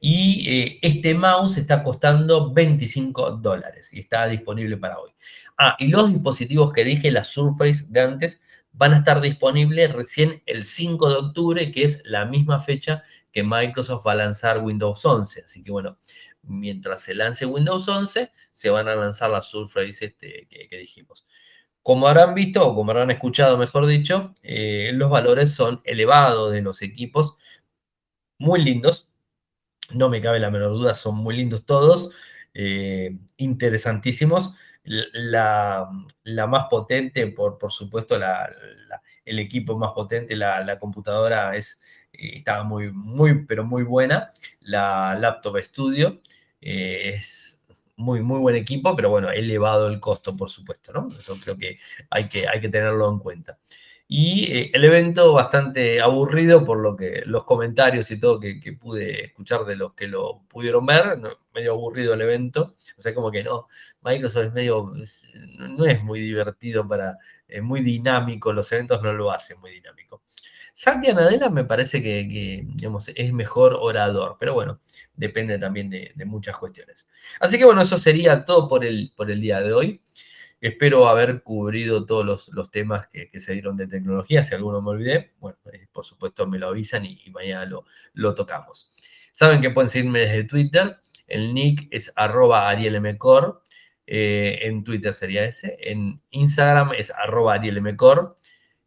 Y 0.00 0.48
eh, 0.48 0.78
este 0.82 1.14
mouse 1.14 1.58
está 1.58 1.84
costando 1.84 2.52
25 2.52 3.30
dólares 3.36 3.94
y 3.94 4.00
está 4.00 4.26
disponible 4.26 4.76
para 4.76 4.98
hoy. 4.98 5.12
Ah, 5.56 5.76
y 5.78 5.86
los 5.86 6.12
dispositivos 6.12 6.72
que 6.72 6.82
dije, 6.82 7.12
la 7.12 7.22
Surface 7.22 7.84
de 7.88 8.00
antes, 8.00 8.42
van 8.78 8.94
a 8.94 8.98
estar 8.98 9.20
disponibles 9.20 9.92
recién 9.92 10.40
el 10.46 10.64
5 10.64 11.08
de 11.10 11.16
octubre, 11.16 11.72
que 11.72 11.82
es 11.82 12.00
la 12.04 12.24
misma 12.24 12.60
fecha 12.60 13.02
que 13.32 13.42
Microsoft 13.42 14.06
va 14.06 14.12
a 14.12 14.16
lanzar 14.16 14.62
Windows 14.62 15.04
11. 15.04 15.42
Así 15.44 15.64
que 15.64 15.72
bueno, 15.72 15.98
mientras 16.42 17.02
se 17.02 17.14
lance 17.16 17.44
Windows 17.44 17.88
11, 17.88 18.30
se 18.52 18.70
van 18.70 18.86
a 18.88 18.94
lanzar 18.94 19.30
las 19.30 19.50
Surface 19.50 20.06
este, 20.06 20.46
que, 20.48 20.76
dijimos. 20.78 21.26
Como 21.82 22.06
habrán 22.06 22.34
visto, 22.34 22.64
o 22.64 22.74
como 22.74 22.92
habrán 22.92 23.10
escuchado, 23.10 23.58
mejor 23.58 23.86
dicho, 23.86 24.32
eh, 24.42 24.92
los 24.94 25.10
valores 25.10 25.52
son 25.52 25.80
elevados 25.84 26.52
de 26.52 26.62
los 26.62 26.80
equipos, 26.80 27.36
muy 28.38 28.62
lindos, 28.62 29.08
no 29.92 30.08
me 30.08 30.20
cabe 30.20 30.38
la 30.38 30.50
menor 30.50 30.72
duda, 30.74 30.94
son 30.94 31.16
muy 31.16 31.36
lindos 31.36 31.66
todos, 31.66 32.10
eh, 32.54 33.18
interesantísimos 33.38 34.54
la, 34.88 35.88
más 36.48 36.66
potente, 36.68 37.26
por, 37.28 37.58
por 37.58 37.72
supuesto, 37.72 38.18
el 39.24 39.38
equipo 39.38 39.76
más 39.78 39.92
potente, 39.92 40.36
la, 40.36 40.78
computadora 40.78 41.56
es, 41.56 41.80
eh, 42.12 42.38
estaba 42.38 42.64
muy, 42.64 42.90
muy, 42.92 43.44
pero 43.44 43.64
muy 43.64 43.82
buena. 43.82 44.32
La 44.60 45.16
laptop 45.18 45.58
Studio 45.58 46.20
eh, 46.60 47.12
es 47.14 47.62
muy, 47.96 48.22
muy 48.22 48.40
buen 48.40 48.56
equipo, 48.56 48.94
pero 48.96 49.10
bueno, 49.10 49.30
elevado 49.30 49.88
el 49.88 50.00
costo, 50.00 50.36
por 50.36 50.50
supuesto, 50.50 50.92
¿no? 50.92 51.08
Eso 51.08 51.36
creo 51.42 51.58
que 51.58 51.78
hay 52.10 52.28
que, 52.28 52.48
hay 52.48 52.60
que 52.60 52.68
tenerlo 52.68 53.10
en 53.10 53.18
cuenta. 53.18 53.58
Y 54.10 54.50
eh, 54.52 54.70
el 54.72 54.84
evento 54.84 55.34
bastante 55.34 56.00
aburrido 56.00 56.64
por 56.64 56.78
lo 56.78 56.96
que 56.96 57.22
los 57.26 57.44
comentarios 57.44 58.10
y 58.10 58.18
todo 58.18 58.40
que, 58.40 58.58
pude 58.80 59.26
escuchar 59.26 59.66
de 59.66 59.76
los 59.76 59.92
que 59.92 60.06
lo 60.06 60.44
pudieron 60.48 60.86
ver, 60.86 61.20
medio 61.54 61.72
aburrido 61.72 62.14
el 62.14 62.22
evento, 62.22 62.74
o 62.96 63.02
sea, 63.02 63.14
como 63.14 63.30
que 63.30 63.44
no, 63.44 63.68
Microsoft 64.02 64.46
es 64.46 64.52
medio, 64.52 64.92
no 65.58 65.84
es 65.84 66.02
muy 66.02 66.20
divertido 66.20 66.86
para, 66.86 67.18
es 67.46 67.62
muy 67.62 67.80
dinámico, 67.80 68.52
los 68.52 68.70
eventos 68.72 69.02
no 69.02 69.12
lo 69.12 69.30
hacen 69.30 69.60
muy 69.60 69.72
dinámico. 69.72 70.22
Santi 70.72 71.10
Anadela 71.10 71.50
me 71.50 71.64
parece 71.64 72.00
que, 72.00 72.62
digamos, 72.64 73.08
es 73.08 73.32
mejor 73.32 73.76
orador, 73.80 74.36
pero 74.38 74.54
bueno, 74.54 74.80
depende 75.16 75.58
también 75.58 75.90
de, 75.90 76.12
muchas 76.24 76.56
cuestiones. 76.56 77.08
Así 77.40 77.58
que 77.58 77.64
bueno, 77.64 77.82
eso 77.82 77.98
sería 77.98 78.44
todo 78.44 78.68
por 78.68 78.84
el, 78.84 79.12
por 79.16 79.28
el 79.28 79.40
día 79.40 79.60
de 79.60 79.72
hoy. 79.72 80.02
Espero 80.60 81.08
haber 81.08 81.42
cubrido 81.42 82.06
todos 82.06 82.48
los, 82.52 82.70
temas 82.70 83.08
que, 83.08 83.28
se 83.40 83.54
dieron 83.54 83.76
de 83.76 83.88
tecnología. 83.88 84.44
Si 84.44 84.54
alguno 84.54 84.80
me 84.80 84.90
olvidé, 84.90 85.32
bueno, 85.40 85.58
eh, 85.72 85.88
por 85.92 86.04
supuesto 86.04 86.46
me 86.46 86.60
lo 86.60 86.68
avisan 86.68 87.04
y, 87.06 87.28
mañana 87.30 87.64
lo, 87.64 87.84
lo, 88.12 88.34
tocamos. 88.34 88.92
Saben 89.32 89.60
que 89.60 89.70
pueden 89.70 89.90
seguirme 89.90 90.20
desde 90.20 90.44
Twitter. 90.44 90.98
El 91.26 91.54
nick 91.54 91.88
es 91.90 92.12
arroba 92.14 92.68
arielmcor. 92.68 93.62
Eh, 94.10 94.60
en 94.62 94.84
Twitter 94.84 95.12
sería 95.12 95.44
ese. 95.44 95.76
En 95.80 96.22
Instagram 96.30 96.92
es 96.96 97.10
arroba 97.10 97.54
arielmcor. 97.54 98.36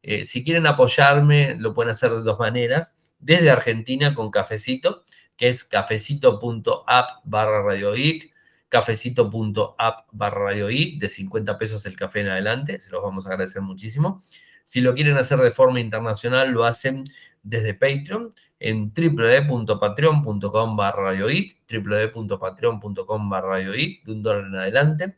Eh, 0.02 0.26
si 0.26 0.44
quieren 0.44 0.66
apoyarme, 0.66 1.56
lo 1.60 1.76
pueden 1.76 1.92
hacer 1.92 2.10
de 2.10 2.24
dos 2.24 2.40
maneras. 2.40 2.98
Desde 3.20 3.52
Argentina 3.52 4.16
con 4.16 4.32
Cafecito, 4.32 5.04
que 5.38 5.50
es 5.50 5.64
cafecito.app 5.64 7.10
barra 7.24 7.62
radioic 7.62 8.34
cafecito.app 8.68 10.08
barra 10.12 10.54
de 10.56 11.10
50 11.10 11.58
pesos 11.58 11.86
el 11.86 11.96
café 11.96 12.22
en 12.22 12.30
adelante, 12.30 12.80
se 12.80 12.90
los 12.90 13.04
vamos 13.04 13.28
a 13.28 13.30
agradecer 13.30 13.62
muchísimo. 13.62 14.24
Si 14.64 14.82
lo 14.82 14.96
quieren 14.96 15.18
hacer 15.18 15.38
de 15.40 15.52
forma 15.52 15.80
internacional, 15.82 16.50
lo 16.52 16.64
hacen 16.64 17.04
desde 17.44 17.76
Patreon 17.76 18.34
en 18.62 18.94
www.patreon.com 18.94 20.78
barra 20.78 21.14
www.patreon.com 21.14 23.30
barra 23.30 23.58
de 23.58 24.00
un 24.06 24.22
dólar 24.22 24.46
en 24.46 24.56
adelante. 24.56 25.18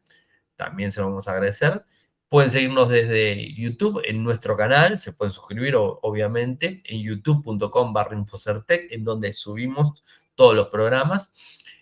También 0.56 0.94
se 0.94 1.02
lo 1.02 1.08
vamos 1.08 1.28
a 1.28 1.34
agradecer. 1.34 1.84
Pueden 2.30 2.50
seguirnos 2.50 2.88
desde 2.90 3.54
YouTube 3.54 4.02
en 4.06 4.24
nuestro 4.24 4.56
canal, 4.56 4.98
se 4.98 5.12
pueden 5.12 5.34
suscribir 5.34 5.76
obviamente 5.76 6.82
en 6.86 7.04
youtube.com 7.04 7.92
barra 7.94 8.18
infocertec, 8.18 8.90
en 8.92 9.04
donde 9.04 9.34
subimos 9.34 10.06
todos 10.34 10.56
los 10.56 10.70
programas. 10.70 11.34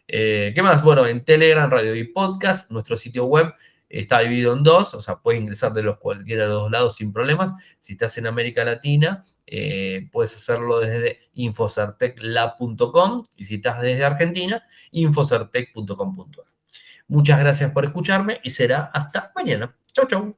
Eh, 0.07 0.51
¿Qué 0.53 0.61
más? 0.63 0.83
Bueno, 0.83 1.05
en 1.05 1.23
Telegram, 1.23 1.69
Radio 1.69 1.95
y 1.95 2.05
Podcast, 2.05 2.71
nuestro 2.71 2.97
sitio 2.97 3.25
web 3.25 3.53
está 3.91 4.19
dividido 4.19 4.53
en 4.53 4.63
dos, 4.63 4.93
o 4.93 5.01
sea, 5.01 5.17
puedes 5.17 5.41
ingresar 5.41 5.73
de 5.73 5.83
los 5.83 5.99
cualquiera 5.99 6.43
de 6.43 6.49
los 6.49 6.61
dos 6.63 6.71
lados 6.71 6.95
sin 6.95 7.11
problemas. 7.11 7.51
Si 7.79 7.93
estás 7.93 8.17
en 8.17 8.27
América 8.27 8.63
Latina, 8.63 9.23
eh, 9.45 10.07
puedes 10.11 10.33
hacerlo 10.35 10.79
desde 10.79 11.19
infocertecla.com 11.33 13.23
y 13.35 13.43
si 13.43 13.55
estás 13.55 13.81
desde 13.81 14.03
Argentina, 14.03 14.63
infocertec.com.ar. 14.91 16.45
Muchas 17.07 17.39
gracias 17.39 17.71
por 17.71 17.83
escucharme 17.83 18.39
y 18.43 18.49
será 18.51 18.89
hasta 18.93 19.31
mañana. 19.35 19.75
Chau, 19.91 20.07
chau. 20.07 20.37